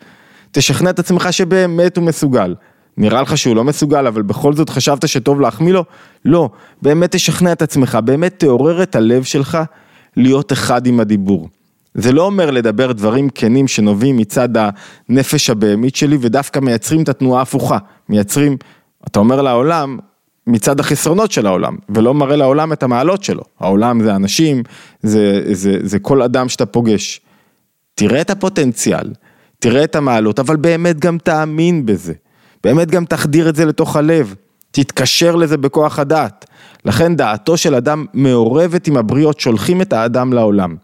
תשכנע 0.51 0.89
את 0.89 0.99
עצמך 0.99 1.27
שבאמת 1.31 1.97
הוא 1.97 2.05
מסוגל. 2.05 2.55
נראה 2.97 3.21
לך 3.21 3.37
שהוא 3.37 3.55
לא 3.55 3.63
מסוגל, 3.63 4.07
אבל 4.07 4.21
בכל 4.21 4.53
זאת 4.53 4.69
חשבת 4.69 5.07
שטוב 5.07 5.41
להחמיא 5.41 5.73
לו? 5.73 5.83
לא, 6.25 6.49
באמת 6.81 7.11
תשכנע 7.11 7.51
את 7.51 7.61
עצמך, 7.61 7.97
באמת 8.03 8.39
תעורר 8.39 8.83
את 8.83 8.95
הלב 8.95 9.23
שלך 9.23 9.57
להיות 10.17 10.53
אחד 10.53 10.87
עם 10.87 10.99
הדיבור. 10.99 11.49
זה 11.97 12.11
לא 12.11 12.21
אומר 12.21 12.51
לדבר 12.51 12.91
דברים 12.91 13.29
כנים 13.29 13.67
שנובעים 13.67 14.17
מצד 14.17 14.49
הנפש 15.09 15.49
הבהמית 15.49 15.95
שלי 15.95 16.17
ודווקא 16.21 16.59
מייצרים 16.59 17.03
את 17.03 17.09
התנועה 17.09 17.39
ההפוכה, 17.39 17.77
מייצרים, 18.09 18.57
אתה 19.07 19.19
אומר 19.19 19.41
לעולם, 19.41 19.97
מצד 20.47 20.79
החסרונות 20.79 21.31
של 21.31 21.47
העולם, 21.47 21.75
ולא 21.89 22.13
מראה 22.13 22.35
לעולם 22.35 22.73
את 22.73 22.83
המעלות 22.83 23.23
שלו. 23.23 23.43
העולם 23.59 24.03
זה 24.03 24.15
אנשים, 24.15 24.63
זה, 25.01 25.41
זה, 25.53 25.77
זה 25.81 25.99
כל 25.99 26.21
אדם 26.21 26.49
שאתה 26.49 26.65
פוגש. 26.65 27.21
תראה 27.95 28.21
את 28.21 28.29
הפוטנציאל, 28.29 29.13
תראה 29.59 29.83
את 29.83 29.95
המעלות, 29.95 30.39
אבל 30.39 30.55
באמת 30.55 30.99
גם 30.99 31.17
תאמין 31.17 31.85
בזה. 31.85 32.13
באמת 32.63 32.91
גם 32.91 33.05
תחדיר 33.05 33.49
את 33.49 33.55
זה 33.55 33.65
לתוך 33.65 33.95
הלב, 33.95 34.35
תתקשר 34.71 35.35
לזה 35.35 35.57
בכוח 35.57 35.99
הדעת. 35.99 36.45
לכן 36.85 37.15
דעתו 37.15 37.57
של 37.57 37.75
אדם 37.75 38.05
מעורבת 38.13 38.87
עם 38.87 38.97
הבריות, 38.97 39.39
שולחים 39.39 39.81
את 39.81 39.93
האדם 39.93 40.33
לעולם, 40.33 40.75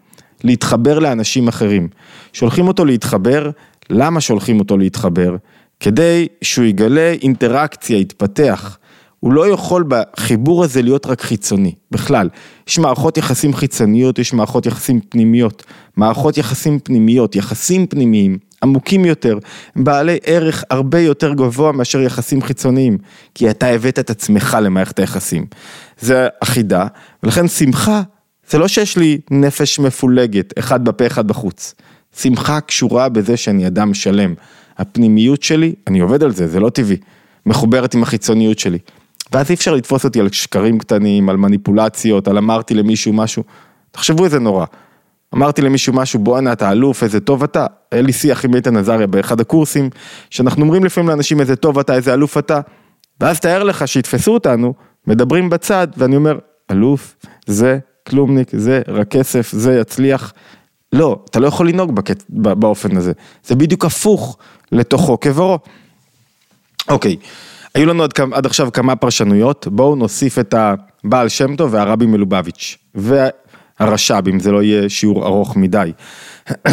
להתחבר 0.43 0.99
לאנשים 0.99 1.47
אחרים. 1.47 1.88
שולחים 2.34 2.67
אותו 2.67 2.86
להתחבר, 2.86 3.49
למה 3.89 4.21
שולחים 4.21 4.60
אותו 4.60 4.77
להתחבר? 4.77 5.36
כדי 5.79 6.27
שהוא 6.41 6.65
יגלה 6.65 7.13
אינטראקציה, 7.21 7.97
יתפתח. 7.97 8.77
הוא 9.19 9.34
לא 9.34 9.47
יכול 9.47 9.86
בחיבור 9.88 10.63
הזה 10.63 10.82
להיות 10.82 11.06
רק 11.06 11.21
חיצוני, 11.21 11.73
בכלל. 11.91 12.29
יש 12.67 12.79
מערכות 12.79 13.17
יחסים 13.17 13.53
חיצוניות, 13.53 14.19
יש 14.19 14.34
מערכות 14.34 14.65
יחסים 14.65 14.99
פנימיות. 15.10 15.63
מערכות 15.97 16.38
יחסים 16.38 16.79
פנימיות, 16.79 17.36
יחסים 17.36 17.88
פנימיים, 17.88 18.38
עמוקים 18.63 19.06
יותר, 19.06 19.38
בעלי 19.75 20.17
ערך 20.23 20.63
הרבה 20.69 20.99
יותר 20.99 21.34
גבוה 21.34 21.71
מאשר 21.71 22.01
יחסים 22.01 22.41
חיצוניים, 22.41 22.97
כי 23.36 23.49
אתה 23.49 23.67
הבאת 23.67 23.99
את 23.99 24.10
עצמך 24.10 24.58
למערכת 24.62 24.99
היחסים. 24.99 25.45
זה 25.99 26.27
אחידה, 26.43 26.88
ולכן 27.23 27.47
שמחה 27.47 28.01
זה 28.49 28.58
לא 28.58 28.67
שיש 28.67 28.97
לי 28.97 29.19
נפש 29.32 29.79
מפולגת, 29.79 30.60
אחד 30.60 30.86
בפה 30.86 31.08
אחד 31.08 31.27
בחוץ. 31.27 31.75
שמחה 32.17 32.62
קשורה 32.62 33.10
בזה 33.10 33.38
שאני 33.38 33.67
אדם 33.67 33.93
שלם. 33.93 34.34
הפנימיות 34.77 35.43
שלי, 35.43 35.73
אני 35.88 35.99
עובד 35.99 36.23
על 36.23 36.32
זה, 36.32 36.47
זה 36.47 36.60
לא 36.60 36.69
טבעי, 36.69 36.97
מחוברת 37.45 37.93
עם 37.93 38.03
החיצוניות 38.03 38.60
שלי. 38.60 38.77
ואז 39.32 39.49
אי 39.49 39.56
אפשר 39.56 39.75
לתפוס 39.75 40.03
אותי 40.03 40.19
על 40.19 40.29
שקרים 40.32 40.79
קטנים, 40.79 41.29
על 41.29 41.38
מניפולציות, 41.38 42.27
על 42.27 42.38
אמרתי 42.38 42.73
למישהו 42.73 43.13
משהו. 43.13 43.43
תחשבו 43.91 44.25
איזה 44.25 44.39
נורא. 44.39 44.65
אמרתי 45.36 45.62
למישהו 45.62 45.93
משהו, 45.93 46.19
בואנה 46.19 46.53
אתה 46.53 46.71
אלוף, 46.71 47.03
איזה 47.03 47.19
טוב 47.19 47.43
אתה. 47.43 47.65
היה 47.91 48.01
לי 48.01 48.13
שיח 48.13 48.45
עם 48.45 48.56
איתן 48.56 48.77
עזריה 48.77 49.08
באחד 49.08 49.39
הקורסים, 49.39 49.89
שאנחנו 50.29 50.62
אומרים 50.62 50.86
לפעמים 50.86 51.10
לאנשים 51.10 51.39
איזה 51.39 51.56
טוב 51.56 51.79
אתה, 51.79 51.95
איזה 51.95 52.13
אלוף 52.13 52.38
אתה. 52.38 52.60
ואז 53.21 53.39
תאר 53.39 53.63
לך 53.63 53.88
שיתפסו 53.88 54.34
אותנו, 54.34 54.73
מדברים 55.08 55.49
בצד, 55.49 55.88
ואני 55.97 56.15
אומר, 56.15 56.39
אלוף, 56.71 57.15
זה 57.45 57.79
כלומניק, 58.07 58.49
זה 58.55 58.81
רק 58.87 59.07
כסף, 59.07 59.51
זה 59.51 59.77
יצליח. 59.81 60.33
לא, 60.93 61.19
אתה 61.29 61.39
לא 61.39 61.47
יכול 61.47 61.69
לנהוג 61.69 61.95
בקט... 61.95 62.23
באופן 62.29 62.97
הזה. 62.97 63.11
זה 63.45 63.55
בדיוק 63.55 63.85
הפוך 63.85 64.37
לתוכו 64.71 65.19
כברו. 65.19 65.59
אוקיי, 66.89 67.15
היו 67.75 67.85
לנו 67.85 68.03
עד, 68.03 68.13
עד 68.33 68.45
עכשיו 68.45 68.71
כמה 68.71 68.95
פרשנויות, 68.95 69.67
בואו 69.71 69.95
נוסיף 69.95 70.39
את 70.39 70.53
הבעל 70.53 71.29
שם 71.29 71.55
טוב 71.55 71.73
והרבי 71.73 72.05
מלובביץ'. 72.05 72.77
הרש"ב, 73.79 74.27
אם 74.27 74.39
זה 74.39 74.51
לא 74.51 74.63
יהיה 74.63 74.89
שיעור 74.89 75.25
ארוך 75.25 75.57
מדי. 75.57 75.91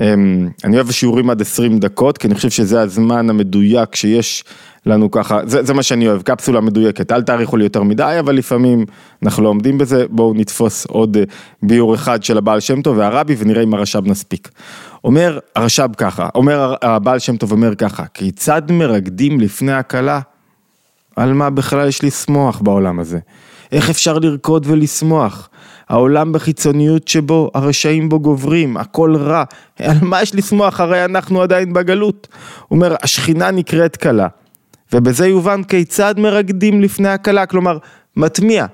אמ, 0.00 0.48
אני 0.64 0.76
אוהב 0.76 0.90
שיעורים 0.90 1.30
עד 1.30 1.40
20 1.40 1.78
דקות, 1.78 2.18
כי 2.18 2.26
אני 2.26 2.34
חושב 2.34 2.50
שזה 2.50 2.80
הזמן 2.80 3.30
המדויק 3.30 3.94
שיש 3.94 4.44
לנו 4.86 5.10
ככה, 5.10 5.40
זה, 5.46 5.62
זה 5.62 5.74
מה 5.74 5.82
שאני 5.82 6.08
אוהב, 6.08 6.22
קפסולה 6.22 6.60
מדויקת, 6.60 7.12
אל 7.12 7.22
תאריכו 7.22 7.56
לי 7.56 7.64
יותר 7.64 7.82
מדי, 7.82 8.16
אבל 8.20 8.34
לפעמים 8.34 8.84
אנחנו 9.22 9.42
לא 9.42 9.48
עומדים 9.48 9.78
בזה, 9.78 10.04
בואו 10.10 10.34
נתפוס 10.34 10.86
עוד 10.86 11.16
אה, 11.16 11.22
ביור 11.62 11.94
אחד 11.94 12.22
של 12.22 12.38
הבעל 12.38 12.60
שם 12.60 12.82
טוב 12.82 12.98
והרבי 12.98 13.36
ונראה 13.38 13.62
אם 13.62 13.74
הרש"ב 13.74 14.06
נספיק. 14.06 14.48
אומר 15.04 15.38
הרש"ב 15.56 15.90
ככה, 15.96 16.28
אומר 16.34 16.74
הבעל 16.82 17.18
שם 17.18 17.36
טוב 17.36 17.52
אומר 17.52 17.74
ככה, 17.74 18.04
כיצד 18.14 18.62
מרקדים 18.70 19.40
לפני 19.40 19.72
הכלה? 19.72 20.20
על 21.16 21.32
מה 21.32 21.50
בכלל 21.50 21.88
יש 21.88 22.04
לשמוח 22.04 22.60
בעולם 22.60 22.98
הזה? 22.98 23.18
איך 23.72 23.90
אפשר 23.90 24.18
לרקוד 24.18 24.66
ולשמוח? 24.68 25.48
העולם 25.88 26.32
בחיצוניות 26.32 27.08
שבו, 27.08 27.50
הרשעים 27.54 28.08
בו 28.08 28.20
גוברים, 28.20 28.76
הכל 28.76 29.16
רע, 29.16 29.44
על 29.78 29.96
מה 30.02 30.22
יש 30.22 30.34
לשמוח 30.34 30.80
הרי 30.80 31.04
אנחנו 31.04 31.42
עדיין 31.42 31.72
בגלות? 31.72 32.28
הוא 32.68 32.76
אומר, 32.76 32.94
השכינה 33.02 33.50
נקראת 33.50 33.96
כלה, 33.96 34.28
ובזה 34.92 35.26
יובן 35.26 35.62
כיצד 35.62 36.14
מרקדים 36.18 36.80
לפני 36.80 37.08
הכלה, 37.08 37.46
כלומר, 37.46 37.78
מטמיע. 38.16 38.66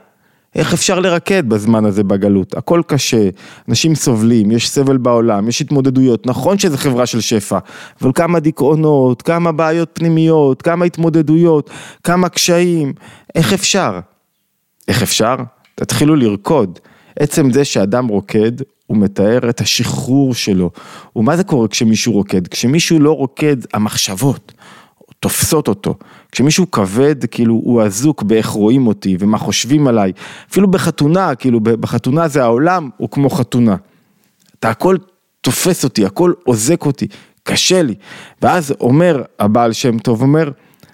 איך 0.54 0.72
אפשר 0.72 1.00
לרקד 1.00 1.48
בזמן 1.48 1.84
הזה 1.84 2.04
בגלות? 2.04 2.56
הכל 2.56 2.82
קשה, 2.86 3.28
אנשים 3.68 3.94
סובלים, 3.94 4.50
יש 4.50 4.70
סבל 4.70 4.96
בעולם, 4.96 5.48
יש 5.48 5.60
התמודדויות, 5.60 6.26
נכון 6.26 6.58
שזה 6.58 6.78
חברה 6.78 7.06
של 7.06 7.20
שפע, 7.20 7.58
אבל 8.02 8.10
כמה 8.14 8.40
דיכאונות, 8.40 9.22
כמה 9.22 9.52
בעיות 9.52 9.90
פנימיות, 9.92 10.62
כמה 10.62 10.84
התמודדויות, 10.84 11.70
כמה 12.04 12.28
קשיים, 12.28 12.92
איך 13.34 13.52
אפשר? 13.52 14.00
איך 14.88 15.02
אפשר? 15.02 15.36
תתחילו 15.74 16.16
לרקוד. 16.16 16.78
עצם 17.18 17.52
זה 17.52 17.64
שאדם 17.64 18.06
רוקד, 18.06 18.52
הוא 18.86 18.96
מתאר 18.96 19.48
את 19.48 19.60
השחרור 19.60 20.34
שלו. 20.34 20.70
ומה 21.16 21.36
זה 21.36 21.44
קורה 21.44 21.68
כשמישהו 21.68 22.12
רוקד? 22.12 22.46
כשמישהו 22.48 22.98
לא 22.98 23.12
רוקד, 23.12 23.56
המחשבות 23.74 24.52
תופסות 25.22 25.68
אותו. 25.68 25.94
כשמישהו 26.32 26.70
כבד, 26.70 27.24
כאילו 27.24 27.54
הוא 27.54 27.82
אזוק 27.82 28.22
באיך 28.22 28.46
רואים 28.46 28.86
אותי 28.86 29.16
ומה 29.20 29.38
חושבים 29.38 29.86
עליי. 29.86 30.12
אפילו 30.50 30.70
בחתונה, 30.70 31.34
כאילו 31.34 31.60
בחתונה 31.60 32.28
זה 32.28 32.42
העולם, 32.42 32.90
הוא 32.96 33.08
כמו 33.08 33.30
חתונה. 33.30 33.76
אתה 34.58 34.70
הכל 34.70 34.96
תופס 35.40 35.84
אותי, 35.84 36.06
הכל 36.06 36.32
עוזק 36.44 36.86
אותי, 36.86 37.06
קשה 37.42 37.82
לי. 37.82 37.94
ואז 38.42 38.74
אומר 38.80 39.22
הבעל 39.38 39.72
שם 39.72 39.98
טוב, 39.98 40.22
אומר, 40.22 40.50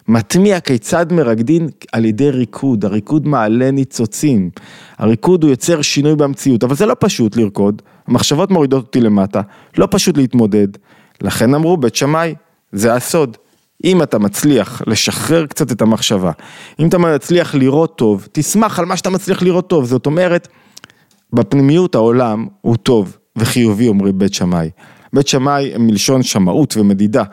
מטמיע 0.09 0.61
כיצד 0.61 1.13
מרקדין 1.13 1.69
על 1.93 2.05
ידי 2.05 2.31
ריקוד, 2.31 2.85
הריקוד 2.85 3.29
מעלה 3.29 3.71
ניצוצים, 3.71 4.51
הריקוד 4.99 5.43
הוא 5.43 5.51
יוצר 5.51 5.83
שינוי 5.83 6.17
במציאות, 6.17 6.65
אבל 6.65 6.75
זה 6.75 6.87
לא 6.87 6.97
פשוט 7.01 7.37
לרקוד, 7.37 7.83
המחשבות 8.07 8.51
מורידות 8.51 8.85
אותי 8.85 9.01
למטה, 9.01 9.41
לא 9.79 9.89
פשוט 9.91 10.17
להתמודד, 10.17 10.69
לכן 11.21 11.55
אמרו 11.55 11.77
בית 11.77 11.95
שמאי, 11.95 12.35
זה 12.73 12.95
הסוד. 12.95 13.37
אם 13.85 14.03
אתה 14.03 14.19
מצליח 14.19 14.83
לשחרר 14.87 15.47
קצת 15.47 15.73
את 15.73 15.83
המחשבה, 15.83 16.33
אם 16.81 16.89
אתה 16.89 16.99
מצליח 16.99 17.55
לראות 17.55 17.99
טוב, 17.99 18.29
תשמח 18.33 18.79
על 18.79 18.85
מה 18.85 18.97
שאתה 18.97 19.11
מצליח 19.11 19.43
לראות 19.43 19.69
טוב, 19.69 19.85
זאת 19.85 20.07
אומרת, 20.07 20.49
בפנימיות 21.33 21.95
העולם 21.95 22.47
הוא 22.61 22.77
טוב 22.77 23.17
וחיובי 23.37 23.89
אומרים 23.89 24.19
בית 24.19 24.35
שמאי. 24.35 24.71
בית 25.13 25.29
שמאי 25.29 25.75
הם 25.75 25.87
מלשון 25.87 26.23
שמאות 26.23 26.77
ומדידה. 26.77 27.25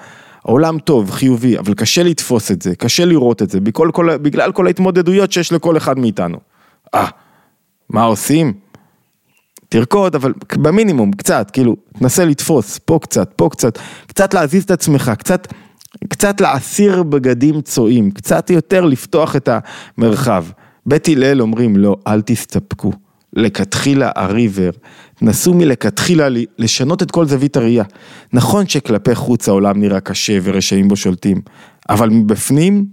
העולם 0.46 0.80
טוב, 0.80 1.12
חיובי, 1.12 1.58
אבל 1.58 1.74
קשה 1.74 2.04
לתפוס 2.04 2.52
את 2.52 2.62
זה, 2.62 2.76
קשה 2.76 3.06
לראות 3.06 3.42
את 3.42 3.50
זה, 3.50 3.60
בכל, 3.60 3.90
כל, 3.94 4.18
בגלל 4.18 4.52
כל 4.52 4.68
ההתמודדויות 4.68 5.32
שיש 5.32 5.52
לכל 5.52 5.78
אחד 5.78 6.00
מאיתנו. 6.00 6.38
אה, 6.96 7.08
מה 7.90 8.04
עושים? 8.04 8.54
תרקוד, 9.70 10.16
אבל 10.16 10.34
במינימום, 10.54 11.12
קצת, 11.12 11.52
כאילו, 11.52 11.76
תנסה 12.00 12.26
לתפוס, 12.26 12.80
פה 12.86 13.00
קצת, 13.02 13.34
פה 13.36 13.50
קצת, 13.52 13.80
קצת 14.08 14.34
להזיז 14.34 14.64
את 14.64 14.72
עצמך, 14.72 15.12
קצת, 15.18 15.48
קצת 16.10 16.42
להסיר 16.42 17.04
בגדים 17.04 17.62
צועים, 17.62 18.12
קצת 18.12 18.50
יותר 18.50 18.86
לפתוח 18.86 19.36
את 19.36 19.50
המרחב. 19.98 20.46
בית 20.86 21.08
הלל 21.08 21.42
אומרים, 21.42 21.76
לא, 21.78 21.96
אל 22.08 22.22
תסתפקו. 22.22 22.92
לכתחילה 23.34 24.12
הריבר, 24.16 24.70
נסו 25.22 25.54
מלכתחילה 25.54 26.28
לשנות 26.58 27.04
את 27.04 27.12
כל 27.12 27.26
זווית 27.26 27.58
הראייה. 27.58 27.84
נכון 28.34 28.68
שכלפי 28.68 29.16
חוץ 29.16 29.50
העולם 29.50 29.80
נראה 29.80 30.00
קשה 30.00 30.38
ורשעים 30.44 30.88
בו 30.88 30.96
שולטים, 30.96 31.42
אבל 31.90 32.10
מבפנים 32.10 32.86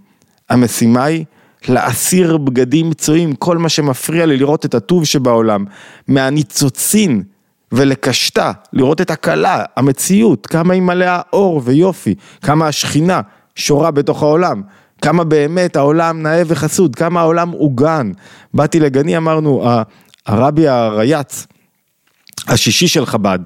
המשימה 0.51 1.05
היא 1.05 1.25
להסיר 1.69 2.37
בגדים 2.37 2.91
מצויים, 2.91 3.35
כל 3.35 3.59
מה 3.59 3.69
שמפריע 3.69 4.27
לי 4.27 4.37
לראות 4.37 4.67
את 4.67 4.75
הטוב 4.75 5.05
שבעולם, 5.05 5.65
מהניצוצין 6.09 7.23
ולקשתה, 7.73 8.53
לראות 8.73 9.01
את 9.01 9.11
הכלה, 9.11 9.65
המציאות, 9.77 10.47
כמה 10.47 10.75
היא 10.75 10.83
מלאה 10.83 11.21
אור 11.33 11.61
ויופי, 11.65 12.15
כמה 12.43 12.67
השכינה 12.67 13.21
שורה 13.55 13.91
בתוך 13.91 14.23
העולם. 14.23 14.63
כמה 15.03 15.25
באמת 15.25 15.77
העולם 15.77 16.23
נאה 16.23 16.43
וחסוד, 16.47 16.95
כמה 16.95 17.21
העולם 17.21 17.51
עוגן. 17.51 18.13
באתי 18.55 18.81
לגני, 18.81 19.17
אמרנו, 19.17 19.65
הרבי 20.27 20.69
הרייץ, 20.69 21.47
השישי 22.49 22.89
של 22.89 23.07
חב"ד, 23.07 23.39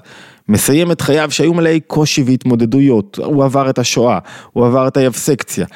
מסיים 0.48 0.92
את 0.92 1.00
חייו 1.00 1.30
שהיו 1.30 1.54
מלאי 1.54 1.80
קושי 1.80 2.22
והתמודדויות, 2.22 3.18
הוא 3.24 3.44
עבר 3.44 3.70
את 3.70 3.78
השואה, 3.78 4.18
הוא 4.52 4.66
עבר 4.66 4.88
את 4.88 4.96
היבסקציה, 4.96 5.66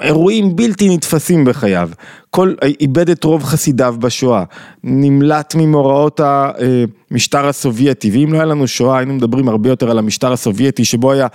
אירועים 0.00 0.56
בלתי 0.56 0.94
נתפסים 0.94 1.44
בחייו, 1.44 1.90
כל, 2.30 2.54
איבד 2.80 3.10
את 3.10 3.24
רוב 3.24 3.42
חסידיו 3.42 3.94
בשואה, 3.98 4.44
נמלט 4.84 5.54
ממאורעות 5.54 6.20
המשטר 7.10 7.46
הסובייטי, 7.46 8.10
ואם 8.10 8.32
לא 8.32 8.38
היה 8.38 8.44
לנו 8.44 8.66
שואה 8.66 8.98
היינו 8.98 9.14
מדברים 9.14 9.48
הרבה 9.48 9.68
יותר 9.68 9.90
על 9.90 9.98
המשטר 9.98 10.32
הסובייטי 10.32 10.84
שבו 10.84 11.12
היה 11.12 11.26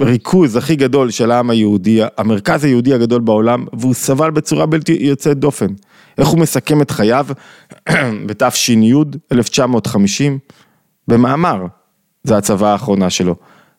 הריכוז 0.00 0.56
הכי 0.56 0.76
גדול 0.76 1.10
של 1.10 1.30
העם 1.30 1.50
היהודי, 1.50 2.00
המרכז 2.18 2.64
היהודי 2.64 2.94
הגדול 2.94 3.20
בעולם, 3.20 3.64
והוא 3.72 3.94
סבל 3.94 4.30
בצורה 4.30 4.66
בלתי 4.66 4.96
יוצאת 5.00 5.38
דופן. 5.38 5.66
איך 6.18 6.28
הוא 6.28 6.38
מסכם 6.38 6.82
את 6.82 6.90
חייו 6.90 7.26
בתש"י 8.26 8.92
1950? 9.32 10.38
במאמר, 11.08 11.66
זה 12.24 12.36
הצבא 12.36 12.72
האחרונה 12.72 13.10
שלו. 13.10 13.36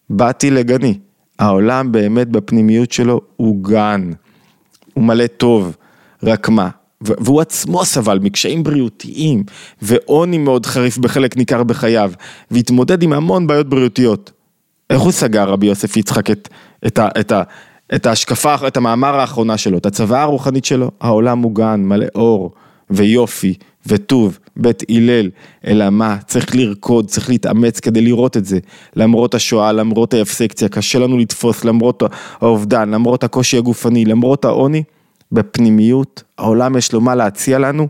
באתי 0.10 0.52
לגני, 0.52 0.98
העולם 1.40 1.92
באמת 1.92 2.28
בפנימיות 2.28 2.92
שלו 2.92 3.22
הוא 3.36 3.64
גן, 3.64 4.12
הוא 4.94 5.04
מלא 5.04 5.28
טוב, 5.28 5.76
רק 6.24 6.50
מה? 6.50 6.70
והוא 7.02 7.42
עצמו 7.42 7.86
סבל 7.86 8.20
מקשיים 8.20 8.64
בריאותיים 8.64 9.44
ועוני 9.82 10.38
מאוד 10.38 10.66
חריף 10.66 10.98
בחלק 10.98 11.38
ניכר 11.38 11.64
בחייו 11.64 12.12
והתמודד 12.52 13.04
עם 13.04 13.14
המון 13.14 13.48
בעיות 13.48 13.70
בריאותיות. 13.70 14.32
איך 14.90 15.02
הוא 15.02 15.12
סגר 15.12 15.50
רבי 15.50 15.68
יוסף 15.68 15.98
יצחק 15.98 16.32
את, 16.32 16.50
את, 16.88 17.00
ה, 17.00 17.08
את, 17.20 17.32
ה, 17.32 17.44
את 17.96 18.06
ההשקפה, 18.06 18.56
את 18.68 18.78
המאמר 18.78 19.20
האחרונה 19.20 19.58
שלו, 19.58 19.78
את 19.78 19.86
הצוואה 19.86 20.22
הרוחנית 20.22 20.66
שלו? 20.66 20.92
העולם 21.02 21.38
מוגן, 21.38 21.82
מלא 21.84 22.06
אור 22.16 22.52
ויופי 22.90 23.54
וטוב, 23.88 24.40
בית 24.58 24.84
הלל, 24.90 25.30
אלא 25.68 25.90
מה? 25.90 26.18
צריך 26.28 26.56
לרקוד, 26.56 27.08
צריך 27.08 27.30
להתאמץ 27.30 27.80
כדי 27.80 28.02
לראות 28.02 28.38
את 28.38 28.46
זה. 28.46 28.60
למרות 28.96 29.36
השואה, 29.36 29.72
למרות 29.72 30.14
האפסקציה, 30.14 30.70
קשה 30.70 31.00
לנו 31.00 31.18
לתפוס, 31.18 31.66
למרות 31.66 32.04
האובדן, 32.42 32.90
למרות 32.90 33.24
הקושי 33.24 33.58
הגופני, 33.58 34.06
למרות 34.06 34.46
העוני. 34.46 34.84
בפנימיות, 35.32 36.24
העולם 36.38 36.78
יש 36.78 36.94
לו 36.94 37.02
מה 37.02 37.16
להציע 37.16 37.60
לנו, 37.60 37.88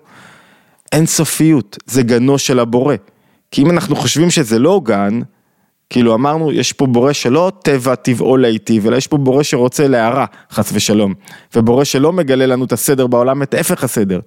אין 0.91 1.05
סופיות, 1.05 1.77
זה 1.85 2.03
גנו 2.03 2.37
של 2.37 2.59
הבורא. 2.59 2.95
כי 3.51 3.61
אם 3.61 3.71
אנחנו 3.71 3.95
חושבים 3.95 4.29
שזה 4.29 4.59
לא 4.59 4.81
גן, 4.83 5.19
כאילו 5.89 6.15
אמרנו, 6.15 6.51
יש 6.51 6.73
פה 6.73 6.85
בורא 6.85 7.13
שלא 7.13 7.51
טבע 7.63 7.95
טבעו 7.95 8.37
להיטיב, 8.37 8.87
אלא 8.87 8.95
יש 8.95 9.07
פה 9.07 9.17
בורא 9.17 9.43
שרוצה 9.43 9.87
להערה, 9.87 10.25
חס 10.51 10.71
ושלום. 10.73 11.13
ובורא 11.55 11.83
שלא 11.83 12.13
מגלה 12.13 12.45
לנו 12.45 12.65
את 12.65 12.71
הסדר 12.71 13.07
בעולם, 13.07 13.43
את 13.43 13.53
הפך 13.53 13.83
הסדר. 13.83 14.19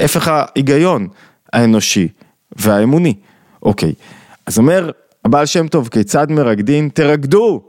הפך 0.00 0.28
ההיגיון 0.28 1.08
האנושי 1.54 2.08
והאמוני. 2.56 3.14
אוקיי, 3.62 3.92
אז 4.46 4.58
אומר 4.58 4.90
הבעל 5.24 5.46
שם 5.46 5.68
טוב, 5.68 5.88
כיצד 5.88 6.30
מרקדין? 6.30 6.88
תרקדו! 6.88 7.62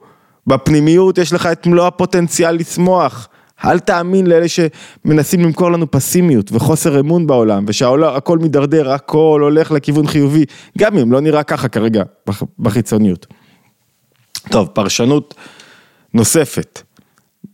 בפנימיות 0.47 1.17
יש 1.17 1.33
לך 1.33 1.45
את 1.45 1.67
מלוא 1.67 1.87
הפוטנציאל 1.87 2.55
לשמוח. 2.55 3.29
אל 3.65 3.79
תאמין 3.79 4.27
לאלה 4.27 4.45
שמנסים 4.47 5.41
למכור 5.41 5.71
לנו 5.71 5.91
פסימיות 5.91 6.51
וחוסר 6.51 6.99
אמון 6.99 7.27
בעולם 7.27 7.65
ושהכל 7.67 8.37
מידרדר, 8.37 8.91
הכל 8.91 9.39
הולך 9.43 9.71
לכיוון 9.71 10.07
חיובי, 10.07 10.45
גם 10.77 10.97
אם 10.97 11.11
לא 11.11 11.21
נראה 11.21 11.43
ככה 11.43 11.67
כרגע 11.67 12.03
בחיצוניות. 12.59 13.27
טוב, 14.51 14.67
פרשנות 14.67 15.33
נוספת. 16.13 16.81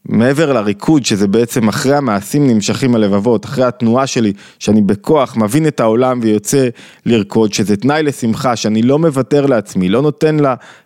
מעבר 0.06 0.54
לריקוד 0.54 1.06
שזה 1.06 1.28
בעצם 1.28 1.68
אחרי 1.68 1.96
המעשים 1.96 2.48
נמשכים 2.48 2.96
הלבבות, 2.96 3.46
אחרי 3.46 3.66
התנועה 3.66 4.08
שלי 4.08 4.34
שאני 4.60 4.82
בכוח 4.82 5.38
מבין 5.38 5.68
את 5.68 5.80
העולם 5.80 6.20
ויוצא 6.24 6.68
לרקוד, 7.06 7.54
שזה 7.54 7.78
תנאי 7.78 8.04
לשמחה, 8.04 8.56
שאני 8.56 8.82
לא 8.82 9.00
מוותר 9.00 9.46
לעצמי, 9.46 9.90
לא 9.90 10.02
נותן 10.02 10.38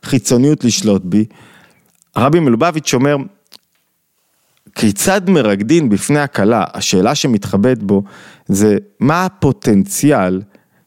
לחיצוניות 0.04 0.64
לשלוט 0.64 1.02
בי. 1.06 1.26
הרבי 2.16 2.40
מלובביץ' 2.40 2.94
אומר, 2.94 3.16
כיצד 4.76 5.30
מרקדין 5.30 5.90
בפני 5.90 6.20
הכלה, 6.20 6.64
השאלה 6.74 7.16
שמתחבאת 7.16 7.84
בו 7.84 8.04
זה 8.48 8.78
מה 9.00 9.26
הפוטנציאל 9.26 10.42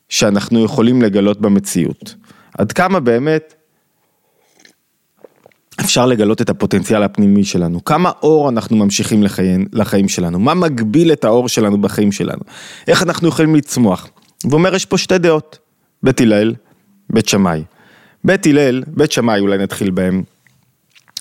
שאנחנו 0.09 0.65
יכולים 0.65 1.03
לגלות 1.03 1.41
במציאות. 1.41 2.15
עד 2.59 2.73
כמה 2.73 3.01
באמת 3.01 3.55
אפשר 5.89 6.07
לגלות 6.07 6.43
את 6.43 6.51
הפוטנציאל 6.51 7.03
הפנימי 7.03 7.45
שלנו, 7.45 7.85
כמה 7.85 8.11
אור 8.23 8.49
אנחנו 8.49 8.77
ממשיכים 8.77 9.23
לחיים, 9.23 9.67
לחיים 9.73 10.09
שלנו, 10.09 10.39
מה 10.39 10.55
מגביל 10.55 11.13
את 11.13 11.25
האור 11.25 11.49
שלנו 11.49 11.81
בחיים 11.81 12.13
שלנו, 12.13 12.41
איך 12.89 13.03
אנחנו 13.03 13.29
יכולים 13.29 13.55
לצמוח. 13.55 14.09
ואומר 14.51 14.75
יש 14.75 14.85
פה 14.85 14.99
שתי 14.99 15.19
דעות, 15.19 15.59
בית 16.03 16.21
הלל, 16.21 16.55
בית 17.11 17.29
שמאי. 17.29 17.63
בית 18.25 18.47
הלל, 18.47 18.83
בית 18.87 19.13
שמאי 19.13 19.41
אולי 19.41 19.59
נתחיל 19.59 19.91
בהם, 19.91 20.23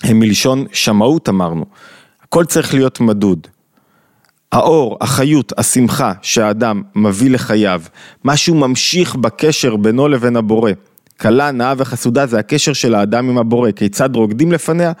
הם 0.02 0.18
מלשון 0.18 0.66
שמאות 0.72 1.28
אמרנו. 1.28 1.64
הכל 2.22 2.44
צריך 2.44 2.74
להיות 2.74 3.00
מדוד. 3.00 3.46
האור, 4.52 4.98
החיות, 5.00 5.52
השמחה 5.58 6.12
שהאדם 6.22 6.82
מביא 6.94 7.30
לחייו, 7.30 7.82
מה 8.24 8.36
שהוא 8.36 8.56
ממשיך 8.56 9.16
בקשר 9.16 9.76
בינו 9.76 10.08
לבין 10.08 10.36
הבורא. 10.36 10.72
כלה, 11.20 11.50
נאה 11.50 11.74
וחסודה 11.76 12.26
זה 12.26 12.38
הקשר 12.38 12.72
של 12.72 12.94
האדם 12.94 13.28
עם 13.28 13.38
הבורא, 13.38 13.70
כיצד 13.70 14.16
רוקדים 14.16 14.52
לפניה? 14.52 14.92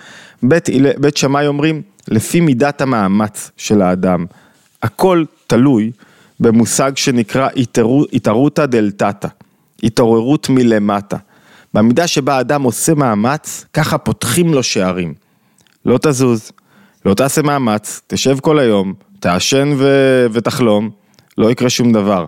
בית, 0.42 0.68
בית 0.98 1.16
שמאי 1.16 1.46
אומרים, 1.46 1.82
לפי 2.08 2.40
מידת 2.40 2.80
המאמץ 2.80 3.50
של 3.56 3.82
האדם. 3.82 4.26
הכל 4.82 5.24
תלוי 5.46 5.90
במושג 6.40 6.92
שנקרא 6.96 7.48
התערותא 8.12 8.66
דלתתא, 8.66 9.28
התעוררות 9.82 10.48
מלמטה. 10.48 11.16
במידה 11.74 12.06
שבה 12.06 12.36
האדם 12.36 12.62
עושה 12.62 12.94
מאמץ, 12.94 13.64
ככה 13.72 13.98
פותחים 13.98 14.54
לו 14.54 14.62
שערים. 14.62 15.14
לא 15.86 15.98
תזוז, 16.02 16.52
לא 17.04 17.14
תעשה 17.14 17.42
מאמץ, 17.42 18.00
תשב 18.06 18.38
כל 18.40 18.58
היום, 18.58 18.94
תעשן 19.20 19.72
ו... 19.76 19.86
ותחלום, 20.32 20.90
לא 21.38 21.50
יקרה 21.50 21.70
שום 21.70 21.92
דבר. 21.92 22.24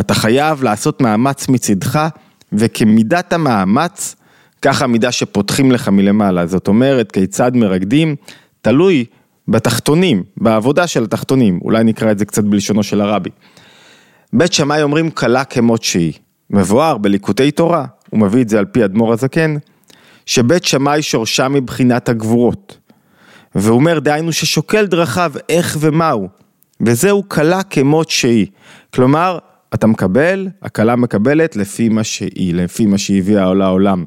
אתה 0.00 0.14
חייב 0.14 0.62
לעשות 0.62 1.00
מאמץ 1.00 1.48
מצידך, 1.48 2.08
וכמידת 2.52 3.32
המאמץ, 3.32 4.16
ככה 4.62 4.84
המידה 4.84 5.12
שפותחים 5.12 5.72
לך 5.72 5.88
מלמעלה. 5.88 6.46
זאת 6.46 6.68
אומרת, 6.68 7.12
כיצד 7.12 7.56
מרקדים, 7.56 8.16
תלוי 8.62 9.04
בתחתונים, 9.48 10.22
בעבודה 10.36 10.86
של 10.86 11.04
התחתונים, 11.04 11.60
אולי 11.62 11.84
נקרא 11.84 12.10
את 12.10 12.18
זה 12.18 12.24
קצת 12.24 12.44
בלשונו 12.44 12.82
של 12.82 13.00
הרבי. 13.00 13.30
בית 14.32 14.52
שמאי 14.52 14.82
אומרים 14.82 15.10
קלה 15.10 15.44
כמות 15.44 15.82
שהיא. 15.82 16.12
מבואר 16.50 16.98
בליקוטי 16.98 17.50
תורה, 17.50 17.84
הוא 18.10 18.20
מביא 18.20 18.42
את 18.42 18.48
זה 18.48 18.58
על 18.58 18.64
פי 18.64 18.84
אדמו"ר 18.84 19.12
הזקן, 19.12 19.56
שבית 20.26 20.64
שמאי 20.64 21.02
שורשה 21.02 21.48
מבחינת 21.48 22.08
הגבורות. 22.08 22.78
והוא 23.54 23.76
אומר, 23.76 23.98
דהיינו 23.98 24.32
ששוקל 24.32 24.86
דרכיו 24.86 25.32
איך 25.48 25.76
ומהו, 25.80 26.28
וזהו 26.80 27.22
קלה 27.22 27.62
כמות 27.62 28.10
שהיא. 28.10 28.46
כלומר, 28.94 29.38
אתה 29.74 29.86
מקבל, 29.86 30.48
הקלה 30.62 30.96
מקבלת 30.96 31.56
לפי 31.56 31.88
מה 31.88 32.04
שהיא, 32.04 32.54
לפי 32.54 32.86
מה 32.86 32.98
שהיא 32.98 33.18
הביאה 33.18 33.54
לעולם. 33.54 34.04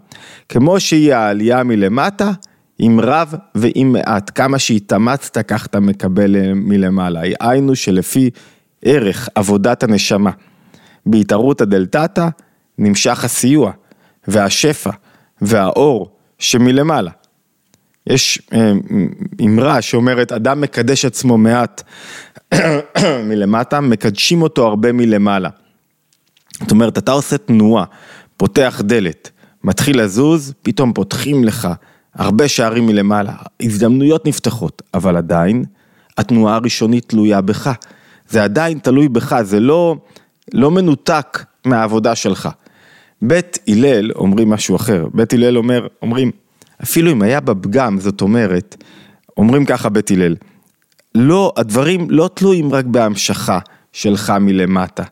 כמו 0.49 0.79
שהיא 0.79 1.13
העלייה 1.13 1.63
מלמטה, 1.63 2.31
עם 2.79 2.99
רב 2.99 3.33
ועם 3.55 3.91
מעט, 3.91 4.31
כמה 4.35 4.59
שהתאמצת 4.59 5.37
כך 5.47 5.65
אתה 5.65 5.79
מקבל 5.79 6.53
מלמעלה. 6.53 7.21
היינו 7.39 7.75
שלפי 7.75 8.29
ערך 8.85 9.29
עבודת 9.35 9.83
הנשמה. 9.83 10.31
בהתערות 11.05 11.61
הדלתתא 11.61 12.27
נמשך 12.77 13.23
הסיוע 13.23 13.71
והשפע 14.27 14.89
והאור 15.41 16.11
שמלמעלה. 16.39 17.11
יש 18.07 18.41
אה, 18.53 18.71
אמרה 19.41 19.81
שאומרת, 19.81 20.31
אדם 20.31 20.61
מקדש 20.61 21.05
עצמו 21.05 21.37
מעט 21.37 21.83
מלמטה, 23.29 23.81
מקדשים 23.81 24.41
אותו 24.41 24.67
הרבה 24.67 24.91
מלמעלה. 24.91 25.49
זאת 26.59 26.71
אומרת, 26.71 26.97
אתה 26.97 27.11
עושה 27.11 27.37
תנועה, 27.37 27.85
פותח 28.37 28.81
דלת, 28.85 29.29
מתחיל 29.63 30.01
לזוז, 30.01 30.53
פתאום 30.61 30.93
פותחים 30.93 31.43
לך 31.43 31.67
הרבה 32.15 32.47
שערים 32.47 32.85
מלמעלה, 32.85 33.33
הזדמנויות 33.61 34.25
נפתחות, 34.25 34.81
אבל 34.93 35.17
עדיין 35.17 35.63
התנועה 36.17 36.55
הראשונית 36.55 37.09
תלויה 37.09 37.41
בך. 37.41 37.71
זה 38.29 38.43
עדיין 38.43 38.79
תלוי 38.79 39.09
בך, 39.09 39.41
זה 39.41 39.59
לא, 39.59 39.95
לא 40.53 40.71
מנותק 40.71 41.45
מהעבודה 41.65 42.15
שלך. 42.15 42.49
בית 43.21 43.59
הלל 43.67 44.11
אומרים 44.11 44.49
משהו 44.49 44.75
אחר, 44.75 45.07
בית 45.13 45.33
הלל 45.33 45.57
אומר, 45.57 45.87
אומרים, 46.01 46.31
אפילו 46.83 47.11
אם 47.11 47.21
היה 47.21 47.39
בפגם, 47.39 47.99
זאת 47.99 48.21
אומרת, 48.21 48.83
אומרים 49.37 49.65
ככה 49.65 49.89
בית 49.89 50.11
הלל, 50.11 50.35
לא, 51.15 51.53
הדברים 51.57 52.09
לא 52.09 52.29
תלויים 52.33 52.73
רק 52.73 52.85
בהמשכה 52.85 53.59
שלך 53.93 54.33
מלמטה. 54.41 55.03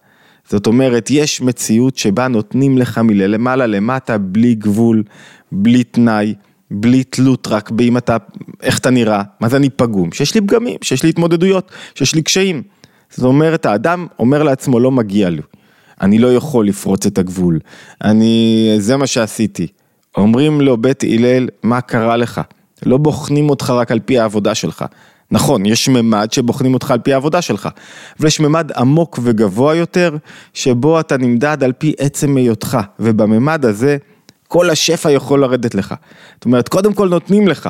זאת 0.49 0.67
אומרת, 0.67 1.07
יש 1.11 1.41
מציאות 1.41 1.97
שבה 1.97 2.27
נותנים 2.27 2.77
לך 2.77 2.97
מלמעלה 2.97 3.65
למטה 3.65 4.17
בלי 4.17 4.55
גבול, 4.55 5.03
בלי 5.51 5.83
תנאי, 5.83 6.33
בלי 6.71 7.03
תלות 7.03 7.47
רק 7.47 7.71
באם 7.71 7.97
אתה, 7.97 8.17
איך 8.61 8.79
אתה 8.79 8.89
נראה, 8.89 9.23
מה 9.39 9.49
זה 9.49 9.57
אני 9.57 9.69
פגום, 9.69 10.11
שיש 10.11 10.35
לי 10.35 10.41
פגמים, 10.41 10.77
שיש 10.81 11.03
לי 11.03 11.09
התמודדויות, 11.09 11.71
שיש 11.95 12.15
לי 12.15 12.21
קשיים. 12.21 12.63
זאת 13.09 13.23
אומרת, 13.23 13.65
האדם 13.65 14.07
אומר 14.19 14.43
לעצמו, 14.43 14.79
לא 14.79 14.91
מגיע 14.91 15.29
לי, 15.29 15.41
אני 16.01 16.19
לא 16.19 16.33
יכול 16.33 16.67
לפרוץ 16.67 17.05
את 17.05 17.17
הגבול, 17.17 17.59
אני, 18.03 18.75
זה 18.77 18.97
מה 18.97 19.07
שעשיתי. 19.07 19.67
אומרים 20.17 20.61
לו 20.61 20.77
בית 20.77 21.03
הלל, 21.03 21.47
מה 21.63 21.81
קרה 21.81 22.17
לך? 22.17 22.41
לא 22.85 22.97
בוחנים 22.97 23.49
אותך 23.49 23.69
רק 23.69 23.91
על 23.91 23.99
פי 23.99 24.19
העבודה 24.19 24.55
שלך. 24.55 24.85
נכון, 25.31 25.65
יש 25.65 25.89
ממד 25.89 26.31
שבוחנים 26.31 26.73
אותך 26.73 26.91
על 26.91 26.99
פי 26.99 27.13
העבודה 27.13 27.41
שלך, 27.41 27.69
אבל 28.19 28.27
יש 28.27 28.39
ממד 28.39 28.71
עמוק 28.71 29.19
וגבוה 29.23 29.75
יותר, 29.75 30.17
שבו 30.53 30.99
אתה 30.99 31.17
נמדד 31.17 31.63
על 31.63 31.71
פי 31.71 31.93
עצם 31.97 32.37
היותך, 32.37 32.77
ובממד 32.99 33.65
הזה 33.65 33.97
כל 34.47 34.69
השפע 34.69 35.11
יכול 35.11 35.41
לרדת 35.41 35.75
לך. 35.75 35.93
זאת 36.35 36.45
אומרת, 36.45 36.69
קודם 36.69 36.93
כל 36.93 37.09
נותנים 37.09 37.47
לך. 37.47 37.69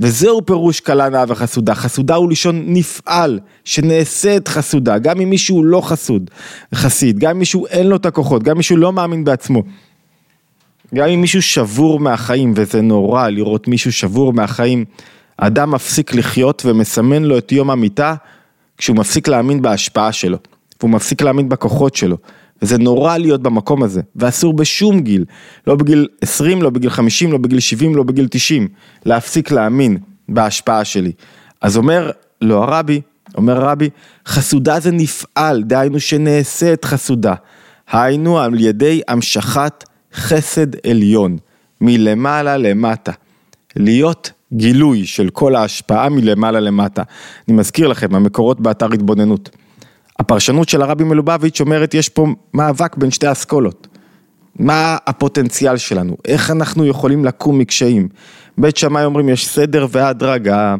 וזהו 0.00 0.46
פירוש 0.46 0.80
קלה 0.80 1.08
נאה 1.08 1.24
וחסודה, 1.28 1.74
חסודה 1.74 2.14
הוא 2.14 2.28
לישון 2.28 2.64
נפעל, 2.66 3.40
שנעשית 3.64 4.48
חסודה, 4.48 4.98
גם 4.98 5.20
אם 5.20 5.30
מישהו 5.30 5.64
לא 5.64 5.80
חסוד, 5.80 6.30
חסיד, 6.74 7.18
גם 7.18 7.30
אם 7.30 7.38
מישהו 7.38 7.66
אין 7.66 7.86
לו 7.86 7.96
את 7.96 8.06
הכוחות, 8.06 8.42
גם 8.42 8.50
אם 8.50 8.56
מישהו 8.56 8.76
לא 8.76 8.92
מאמין 8.92 9.24
בעצמו. 9.24 9.62
גם 10.94 11.08
אם 11.08 11.20
מישהו 11.20 11.42
שבור 11.42 12.00
מהחיים, 12.00 12.52
וזה 12.56 12.80
נורא 12.80 13.28
לראות 13.28 13.68
מישהו 13.68 13.92
שבור 13.92 14.32
מהחיים, 14.32 14.84
האדם 15.38 15.70
מפסיק 15.70 16.14
לחיות 16.14 16.62
ומסמן 16.66 17.22
לו 17.24 17.38
את 17.38 17.52
יום 17.52 17.70
המיטה 17.70 18.14
כשהוא 18.78 18.96
מפסיק 18.96 19.28
להאמין 19.28 19.62
בהשפעה 19.62 20.12
שלו, 20.12 20.38
והוא 20.80 20.90
מפסיק 20.90 21.22
להאמין 21.22 21.48
בכוחות 21.48 21.96
שלו. 21.96 22.16
וזה 22.62 22.78
נורא 22.78 23.18
להיות 23.18 23.42
במקום 23.42 23.82
הזה, 23.82 24.00
ואסור 24.16 24.52
בשום 24.52 25.00
גיל, 25.00 25.24
לא 25.66 25.74
בגיל 25.74 26.08
20, 26.20 26.62
לא 26.62 26.70
בגיל 26.70 26.90
50, 26.90 27.32
לא 27.32 27.38
בגיל 27.38 27.60
70, 27.60 27.96
לא 27.96 28.02
בגיל 28.02 28.28
90, 28.30 28.68
להפסיק 29.04 29.50
להאמין 29.50 29.98
בהשפעה 30.28 30.84
שלי. 30.84 31.12
אז 31.60 31.76
אומר 31.76 32.10
לו 32.40 32.62
הרבי, 32.62 33.00
אומר 33.36 33.64
הרבי, 33.64 33.90
חסודה 34.26 34.80
זה 34.80 34.90
נפעל, 34.90 35.62
דהיינו 35.62 36.00
שנעשית 36.00 36.84
חסודה. 36.84 37.34
היינו 37.92 38.38
על 38.38 38.60
ידי 38.60 39.00
המשכת 39.08 39.84
חסד 40.14 40.86
עליון, 40.86 41.36
מלמעלה 41.80 42.56
למטה. 42.56 43.12
להיות 43.76 44.30
גילוי 44.54 45.06
של 45.06 45.30
כל 45.30 45.56
ההשפעה 45.56 46.08
מלמעלה 46.08 46.60
למטה. 46.60 47.02
אני 47.48 47.56
מזכיר 47.56 47.88
לכם, 47.88 48.14
המקורות 48.14 48.60
באתר 48.60 48.92
התבוננות. 48.92 49.50
הפרשנות 50.18 50.68
של 50.68 50.82
הרבי 50.82 51.04
מלובביץ' 51.04 51.60
אומרת 51.60 51.94
יש 51.94 52.08
פה 52.08 52.26
מאבק 52.54 52.96
בין 52.96 53.10
שתי 53.10 53.32
אסכולות. 53.32 53.86
מה 54.58 54.96
הפוטנציאל 55.06 55.76
שלנו? 55.76 56.16
איך 56.24 56.50
אנחנו 56.50 56.86
יכולים 56.86 57.24
לקום 57.24 57.58
מקשיים? 57.58 58.08
בית 58.58 58.76
שמאי 58.76 59.04
אומרים 59.04 59.28
יש 59.28 59.46
סדר 59.46 59.86
והדרגה, 59.90 60.74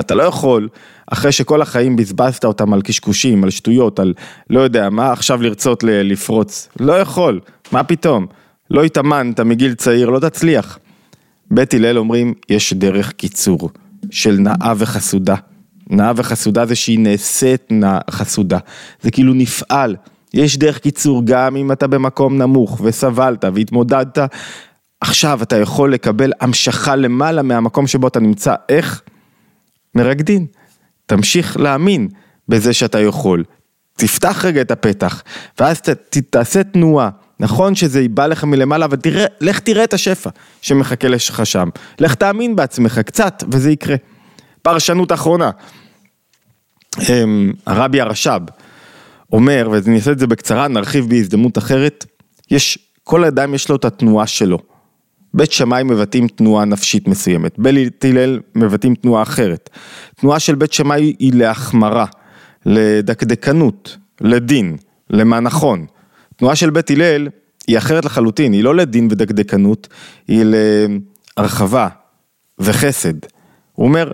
אתה 0.00 0.14
לא 0.14 0.22
יכול, 0.22 0.68
אחרי 1.06 1.32
שכל 1.32 1.62
החיים 1.62 1.96
בזבזת 1.96 2.44
אותם 2.44 2.72
על 2.72 2.82
קשקושים, 2.82 3.44
על 3.44 3.50
שטויות, 3.50 3.98
על 3.98 4.14
לא 4.50 4.60
יודע 4.60 4.90
מה, 4.90 5.12
עכשיו 5.12 5.42
לרצות 5.42 5.82
לפרוץ. 5.82 6.68
לא 6.80 6.92
יכול, 6.92 7.40
מה 7.72 7.84
פתאום? 7.84 8.26
לא 8.70 8.84
התאמנת 8.84 9.40
מגיל 9.40 9.74
צעיר, 9.74 10.10
לא 10.10 10.18
תצליח. 10.18 10.78
בית 11.50 11.74
הלל 11.74 11.98
אומרים, 11.98 12.34
יש 12.48 12.72
דרך 12.72 13.12
קיצור 13.12 13.70
של 14.10 14.36
נאה 14.38 14.72
וחסודה. 14.76 15.34
נאה 15.90 16.12
וחסודה 16.16 16.66
זה 16.66 16.74
שהיא 16.74 16.98
נעשית 16.98 17.62
נאה 17.70 17.98
חסודה. 18.10 18.58
זה 19.02 19.10
כאילו 19.10 19.34
נפעל. 19.34 19.96
יש 20.34 20.58
דרך 20.58 20.78
קיצור 20.78 21.22
גם 21.24 21.56
אם 21.56 21.72
אתה 21.72 21.86
במקום 21.86 22.38
נמוך 22.38 22.80
וסבלת 22.84 23.44
והתמודדת, 23.54 24.18
עכשיו 25.00 25.42
אתה 25.42 25.56
יכול 25.56 25.92
לקבל 25.92 26.32
המשכה 26.40 26.96
למעלה 26.96 27.42
מהמקום 27.42 27.86
שבו 27.86 28.08
אתה 28.08 28.20
נמצא. 28.20 28.54
איך? 28.68 29.02
מרקדין. 29.94 30.46
תמשיך 31.06 31.56
להאמין 31.56 32.08
בזה 32.48 32.72
שאתה 32.72 33.00
יכול. 33.00 33.44
תפתח 33.96 34.44
רגע 34.44 34.60
את 34.60 34.70
הפתח, 34.70 35.22
ואז 35.60 35.80
ת, 35.80 35.88
ת, 35.88 36.18
תעשה 36.30 36.64
תנועה. 36.64 37.10
נכון 37.40 37.74
שזה 37.74 38.06
בא 38.10 38.26
לך 38.26 38.44
מלמעלה, 38.44 38.84
אבל 38.84 38.96
תראה, 38.96 39.24
לך 39.40 39.58
תראה 39.58 39.84
את 39.84 39.94
השפע 39.94 40.30
שמחכה 40.62 41.08
לך 41.08 41.46
שם. 41.46 41.68
לך 42.00 42.14
תאמין 42.14 42.56
בעצמך 42.56 42.98
קצת, 42.98 43.44
וזה 43.50 43.70
יקרה. 43.70 43.96
פרשנות 44.62 45.12
אחרונה. 45.12 45.50
אמ, 46.98 47.52
הרבי 47.66 48.00
הרש"ב 48.00 48.40
אומר, 49.32 49.68
ואני 49.72 49.96
אעשה 49.96 50.12
את 50.12 50.18
זה 50.18 50.26
בקצרה, 50.26 50.68
נרחיב 50.68 51.08
בהזדמנות 51.08 51.58
אחרת, 51.58 52.04
יש, 52.50 52.78
כל 53.04 53.24
אדם 53.24 53.54
יש 53.54 53.68
לו 53.68 53.76
את 53.76 53.84
התנועה 53.84 54.26
שלו. 54.26 54.58
בית 55.34 55.52
שמאי 55.52 55.82
מבטאים 55.82 56.28
תנועה 56.28 56.64
נפשית 56.64 57.08
מסוימת, 57.08 57.58
בית 57.58 58.04
הלל 58.04 58.40
מבטאים 58.54 58.94
תנועה 58.94 59.22
אחרת. 59.22 59.70
תנועה 60.14 60.40
של 60.40 60.54
בית 60.54 60.72
שמאי 60.72 61.14
היא 61.18 61.32
להחמרה, 61.34 62.06
לדקדקנות, 62.66 63.96
לדין, 64.20 64.76
למה 65.10 65.40
נכון. 65.40 65.86
תנועה 66.36 66.56
של 66.56 66.70
בית 66.70 66.90
הלל 66.90 67.28
היא 67.66 67.78
אחרת 67.78 68.04
לחלוטין, 68.04 68.52
היא 68.52 68.64
לא 68.64 68.74
לדין 68.74 69.08
ודקדקנות, 69.10 69.88
היא 70.28 70.44
להרחבה 71.36 71.88
וחסד. 72.58 73.14
הוא 73.72 73.86
אומר, 73.86 74.10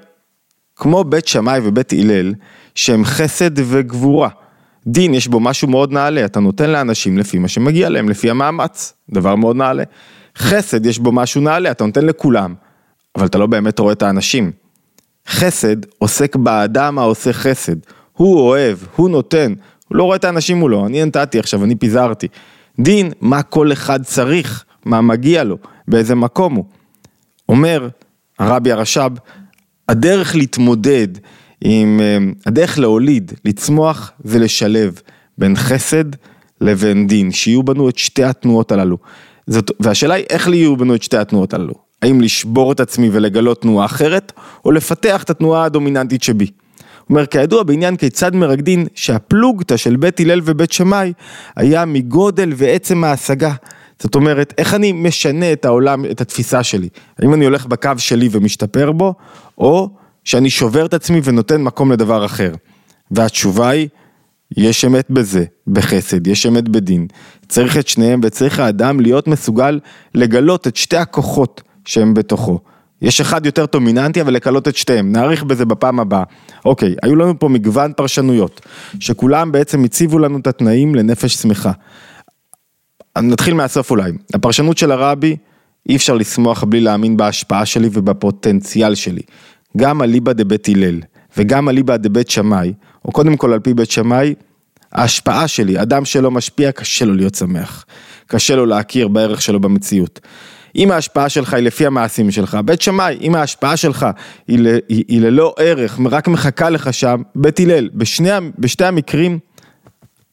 כמו 0.77 1.05
בית 1.05 1.27
שמאי 1.27 1.61
ובית 1.65 1.93
הלל, 1.93 2.35
שהם 2.75 3.05
חסד 3.05 3.51
וגבורה. 3.57 4.29
דין 4.87 5.15
יש 5.15 5.29
בו 5.29 5.41
משהו 5.41 5.69
מאוד 5.69 5.93
נעלה, 5.93 6.25
אתה 6.25 6.41
נותן 6.41 6.71
לאנשים 6.71 7.19
לפי 7.19 7.39
מה 7.39 7.49
שמגיע 7.49 7.89
להם, 7.89 8.09
לפי 8.09 8.31
המאמץ, 8.31 8.93
דבר 9.11 9.37
מאוד 9.37 9.57
נעלה. 9.57 9.83
חסד 10.39 10.87
יש 10.87 10.99
בו 10.99 11.13
משהו 11.13 11.41
נעלה, 11.41 11.71
אתה 11.71 11.85
נותן 11.85 12.07
לכולם, 12.07 12.55
אבל 13.17 13.27
אתה 13.27 13.39
לא 13.39 13.47
באמת 13.47 13.79
רואה 13.79 13.93
את 13.93 14.03
האנשים. 14.03 14.53
חסד 15.29 15.77
עוסק 15.99 16.37
באדם 16.37 16.99
העושה 16.99 17.33
חסד, 17.33 17.77
הוא 18.13 18.41
אוהב, 18.41 18.79
הוא 18.97 19.11
נותן, 19.11 19.55
הוא 19.93 19.99
לא 19.99 20.05
רואה 20.05 20.17
את 20.17 20.25
האנשים 20.25 20.57
מולו, 20.57 20.87
אני 20.87 21.05
נתתי 21.05 21.39
עכשיו, 21.39 21.65
אני 21.65 21.75
פיזרתי. 21.75 22.29
דין, 22.81 23.13
מה 23.21 23.43
כל 23.43 23.73
אחד 23.73 24.03
צריך, 24.03 24.65
מה 24.85 25.01
מגיע 25.01 25.45
לו, 25.45 25.59
באיזה 25.89 26.15
מקום 26.15 26.55
הוא. 26.55 26.65
אומר 27.49 27.89
הרבי 28.39 28.73
הרש"ב, 28.73 29.11
הדרך 29.89 30.37
להתמודד 30.37 31.09
עם, 31.61 32.01
אה, 32.01 32.19
הדרך 32.47 32.79
להוליד, 32.79 33.33
לצמוח 33.45 34.13
ולשלב 34.25 35.01
בין 35.39 35.57
חסד 35.57 36.05
לבין 36.61 37.07
דין, 37.07 37.31
שיהיו 37.31 37.63
בנו 37.63 37.89
את 37.89 37.99
שתי 37.99 38.25
התנועות 38.25 38.73
הללו. 38.73 38.97
זאת, 39.47 39.71
והשאלה 39.81 40.15
היא 40.15 40.25
איך 40.31 40.49
יהיו 40.49 40.77
בנו 40.77 40.95
את 40.95 41.03
שתי 41.03 41.17
התנועות 41.17 41.55
הללו. 41.55 41.75
האם 42.03 42.21
לשבור 42.21 42.73
את 42.73 42.81
עצמי 42.81 43.09
ולגלות 43.13 43.63
תנועה 43.63 43.87
אחרת, 43.87 44.33
או 44.65 44.73
לפתח 44.73 45.23
את 45.23 45.31
התנועה 45.31 45.65
הדומיננטית 45.65 46.23
שבי. 46.23 46.47
אומר, 47.11 47.27
כידוע 47.27 47.63
בעניין 47.63 47.97
כיצד 47.97 48.35
מרקדין 48.35 48.87
שהפלוגתא 48.95 49.77
של 49.77 49.97
בית 49.97 50.21
הלל 50.21 50.41
ובית 50.45 50.73
שמאי 50.73 51.13
היה 51.57 51.85
מגודל 51.85 52.53
ועצם 52.57 53.05
ההשגה. 53.05 53.53
זאת 54.03 54.15
אומרת, 54.15 54.55
איך 54.59 54.75
אני 54.75 54.93
משנה 54.93 55.53
את 55.53 55.65
העולם, 55.65 56.05
את 56.05 56.21
התפיסה 56.21 56.63
שלי? 56.63 56.89
האם 57.19 57.35
אני 57.35 57.45
הולך 57.45 57.67
בקו 57.67 57.91
שלי 57.99 58.29
ומשתפר 58.33 58.93
בו, 58.93 59.15
או 59.59 59.89
שאני 60.25 60.51
שובר 60.51 60.87
את 60.87 60.95
עצמי 60.95 61.21
ונותן 61.25 61.63
מקום 61.63 61.93
לדבר 61.93 62.25
אחר? 62.25 62.53
והתשובה 63.11 63.69
היא, 63.69 63.89
יש 64.57 64.85
אמת 64.85 65.11
בזה, 65.11 65.45
בחסד, 65.67 66.27
יש 66.27 66.47
אמת 66.47 66.69
בדין. 66.69 67.07
צריך 67.49 67.77
את 67.77 67.89
שניהם 67.89 68.21
וצריך 68.23 68.61
האדם 68.61 69.01
להיות 69.01 69.29
מסוגל 69.29 69.81
לגלות 70.15 70.67
את 70.67 70.77
שתי 70.77 70.97
הכוחות 70.97 71.63
שהם 71.85 72.15
בתוכו. 72.15 72.59
יש 73.03 73.21
אחד 73.21 73.47
יותר 73.47 73.65
דומיננטי, 73.73 74.21
אבל 74.21 74.35
לקלות 74.35 74.69
את 74.69 74.77
שתיהם, 74.77 75.13
נאריך 75.13 75.43
בזה 75.43 75.65
בפעם 75.65 76.01
הבאה. 76.01 76.23
אוקיי, 76.65 76.95
היו 77.03 77.17
לנו 77.17 77.39
פה 77.39 77.49
מגוון 77.49 77.93
פרשנויות, 77.97 78.61
שכולם 79.01 79.53
בעצם 79.53 79.85
הציבו 79.85 80.19
לנו 80.19 80.39
את 80.39 80.47
התנאים 80.47 80.95
לנפש 80.95 81.35
שמחה. 81.35 81.73
נתחיל 83.19 83.55
מהסוף 83.55 83.91
אולי. 83.91 84.13
הפרשנות 84.35 84.79
של 84.79 84.93
הרבי, 84.93 85.37
אי 85.89 85.97
אפשר 85.97 86.15
לשמוח 86.15 86.65
בלי 86.65 86.81
להאמין 86.81 87.17
בהשפעה 87.17 87.67
שלי 87.67 87.89
ובפוטנציאל 87.93 88.95
שלי. 88.95 89.23
גם 89.77 90.03
אליבא 90.03 90.33
דבית 90.33 90.69
הלל 90.69 91.01
וגם 91.37 91.69
אליבא 91.69 91.97
דבית 91.97 92.31
שמאי, 92.31 92.73
או 93.05 93.13
קודם 93.13 93.37
כל 93.37 93.53
על 93.53 93.61
פי 93.61 93.75
בית 93.75 93.91
שמאי, 93.91 94.35
ההשפעה 94.93 95.49
שלי, 95.49 95.83
אדם 95.83 96.05
שלא 96.05 96.31
משפיע, 96.31 96.73
קשה 96.73 97.05
לו 97.05 97.15
להיות 97.15 97.35
שמח. 97.35 97.85
קשה 98.27 98.57
לו 98.57 98.67
להכיר 98.67 99.09
בערך 99.09 99.43
שלו 99.43 99.61
במציאות. 99.61 100.21
אם 100.77 100.91
ההשפעה 100.91 101.29
שלך 101.29 101.55
היא 101.55 101.65
לפי 101.65 101.87
המעשים 101.87 102.31
שלך, 102.31 102.59
בית 102.65 102.83
שמאי, 102.83 103.19
אם 103.21 103.35
ההשפעה 103.35 103.77
שלך 103.77 104.07
היא, 104.49 104.59
ל, 104.59 104.67
היא, 104.89 105.05
היא 105.09 105.21
ללא 105.21 105.55
ערך, 105.59 105.99
רק 106.11 106.29
מחכה 106.29 106.71
לך 106.71 106.95
שם, 106.95 107.23
בית 107.35 107.61
הלל, 107.61 107.89
בשני, 107.95 108.31
בשתי 108.59 108.85
המקרים, 108.85 109.39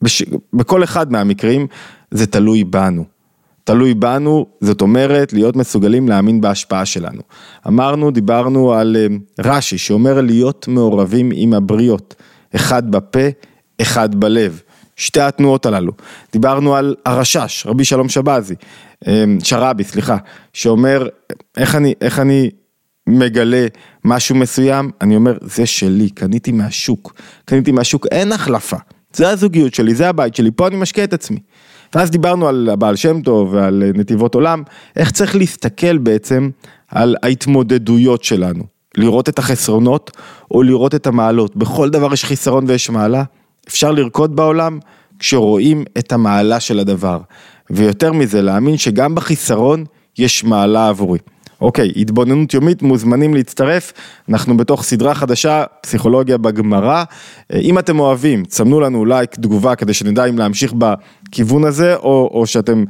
בש, 0.01 0.23
בכל 0.53 0.83
אחד 0.83 1.11
מהמקרים, 1.11 1.67
זה 2.11 2.27
תלוי 2.27 2.63
בנו. 2.63 3.05
תלוי 3.63 3.93
בנו, 3.93 4.45
זאת 4.61 4.81
אומרת, 4.81 5.33
להיות 5.33 5.55
מסוגלים 5.55 6.07
להאמין 6.07 6.41
בהשפעה 6.41 6.85
שלנו. 6.85 7.21
אמרנו, 7.67 8.11
דיברנו 8.11 8.73
על 8.73 8.97
אה, 8.99 9.07
רש"י, 9.39 9.77
שאומר 9.77 10.21
להיות 10.21 10.67
מעורבים 10.67 11.29
עם 11.33 11.53
הבריות, 11.53 12.15
אחד 12.55 12.91
בפה, 12.91 13.27
אחד 13.81 14.15
בלב. 14.15 14.61
שתי 14.95 15.21
התנועות 15.21 15.65
הללו. 15.65 15.91
דיברנו 16.31 16.75
על 16.75 16.95
הרשש, 17.05 17.65
רבי 17.65 17.85
שלום 17.85 18.09
שבזי, 18.09 18.55
אמ, 19.07 19.37
שרבי, 19.43 19.83
סליחה, 19.83 20.17
שאומר, 20.53 21.07
איך 21.57 21.75
אני, 21.75 21.93
איך 22.01 22.19
אני 22.19 22.49
מגלה 23.07 23.67
משהו 24.05 24.35
מסוים, 24.35 24.91
אני 25.01 25.15
אומר, 25.15 25.37
זה 25.41 25.65
שלי, 25.65 26.09
קניתי 26.09 26.51
מהשוק, 26.51 27.13
קניתי 27.45 27.71
מהשוק, 27.71 28.07
אין 28.11 28.31
החלפה, 28.31 28.77
זה 29.13 29.29
הזוגיות 29.29 29.73
שלי, 29.73 29.95
זה 29.95 30.09
הבית 30.09 30.35
שלי, 30.35 30.51
פה 30.55 30.67
אני 30.67 30.75
משקיע 30.75 31.03
את 31.03 31.13
עצמי. 31.13 31.39
ואז 31.95 32.11
דיברנו 32.11 32.47
על 32.47 32.69
הבעל 32.71 32.95
שם 32.95 33.21
טוב 33.21 33.53
ועל 33.53 33.83
נתיבות 33.95 34.35
עולם, 34.35 34.63
איך 34.95 35.11
צריך 35.11 35.35
להסתכל 35.35 35.97
בעצם 35.97 36.49
על 36.87 37.15
ההתמודדויות 37.23 38.23
שלנו, 38.23 38.63
לראות 38.97 39.29
את 39.29 39.39
החסרונות 39.39 40.11
או 40.51 40.63
לראות 40.63 40.95
את 40.95 41.07
המעלות, 41.07 41.55
בכל 41.55 41.89
דבר 41.89 42.13
יש 42.13 42.25
חיסרון 42.25 42.65
ויש 42.67 42.89
מעלה, 42.89 43.23
אפשר 43.67 43.91
לרקוד 43.91 44.35
בעולם 44.35 44.79
כשרואים 45.19 45.83
את 45.97 46.11
המעלה 46.11 46.59
של 46.59 46.79
הדבר. 46.79 47.19
ויותר 47.69 48.13
מזה, 48.13 48.41
להאמין 48.41 48.77
שגם 48.77 49.15
בחיסרון 49.15 49.85
יש 50.17 50.43
מעלה 50.43 50.89
עבורי. 50.89 51.19
אוקיי, 51.61 51.91
התבוננות 51.95 52.53
יומית, 52.53 52.81
מוזמנים 52.81 53.33
להצטרף, 53.33 53.93
אנחנו 54.29 54.57
בתוך 54.57 54.83
סדרה 54.83 55.15
חדשה, 55.15 55.63
פסיכולוגיה 55.81 56.37
בגמרא. 56.37 57.03
אם 57.53 57.79
אתם 57.79 57.99
אוהבים, 57.99 58.45
תסמנו 58.45 58.79
לנו 58.79 59.05
לייק, 59.05 59.35
תגובה, 59.35 59.75
כדי 59.75 59.93
שנדע 59.93 60.25
אם 60.25 60.37
להמשיך 60.37 60.73
בכיוון 60.73 61.63
הזה, 61.63 61.95
או, 61.95 62.29
או 62.33 62.45
שאתם, 62.47 62.83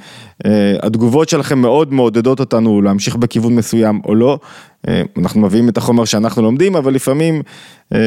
אה, 0.46 0.76
התגובות 0.82 1.30
שלכם 1.30 1.60
מאוד 1.60 1.94
מעודדות 1.94 2.40
אותנו 2.40 2.82
להמשיך 2.82 3.16
בכיוון 3.16 3.56
מסוים 3.56 4.02
או 4.06 4.16
לא. 4.16 4.40
אה, 4.88 5.02
אנחנו 5.18 5.42
מביאים 5.42 5.70
את 5.70 5.78
החומר 5.78 6.06
שאנחנו 6.06 6.42
לומדים, 6.42 6.76
אבל 6.76 6.94
לפעמים 6.94 7.42
אה, 7.94 8.00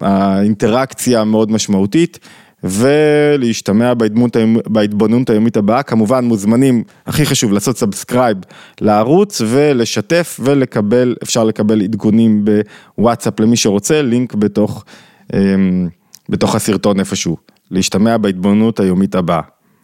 האינטראקציה 0.00 1.24
מאוד 1.24 1.52
משמעותית. 1.52 2.18
ולהשתמע 2.64 3.94
בהתבוננות, 3.94 4.36
בהתבוננות 4.68 5.30
היומית 5.30 5.56
הבאה, 5.56 5.82
כמובן 5.82 6.24
מוזמנים, 6.24 6.82
הכי 7.06 7.26
חשוב, 7.26 7.52
לעשות 7.52 7.78
subscribe 7.78 8.36
לערוץ 8.80 9.42
ולשתף 9.46 10.40
ולקבל, 10.42 11.14
אפשר 11.22 11.44
לקבל 11.44 11.82
עדכונים 11.82 12.44
בוואטסאפ 12.98 13.40
למי 13.40 13.56
שרוצה, 13.56 14.02
לינק 14.02 14.34
בתוך, 14.34 14.84
אמ, 15.34 15.88
בתוך 16.28 16.54
הסרטון 16.54 17.00
איפשהו. 17.00 17.36
להשתמע 17.70 18.16
בהתבוננות 18.16 18.80
היומית 18.80 19.14
הבאה. 19.14 19.40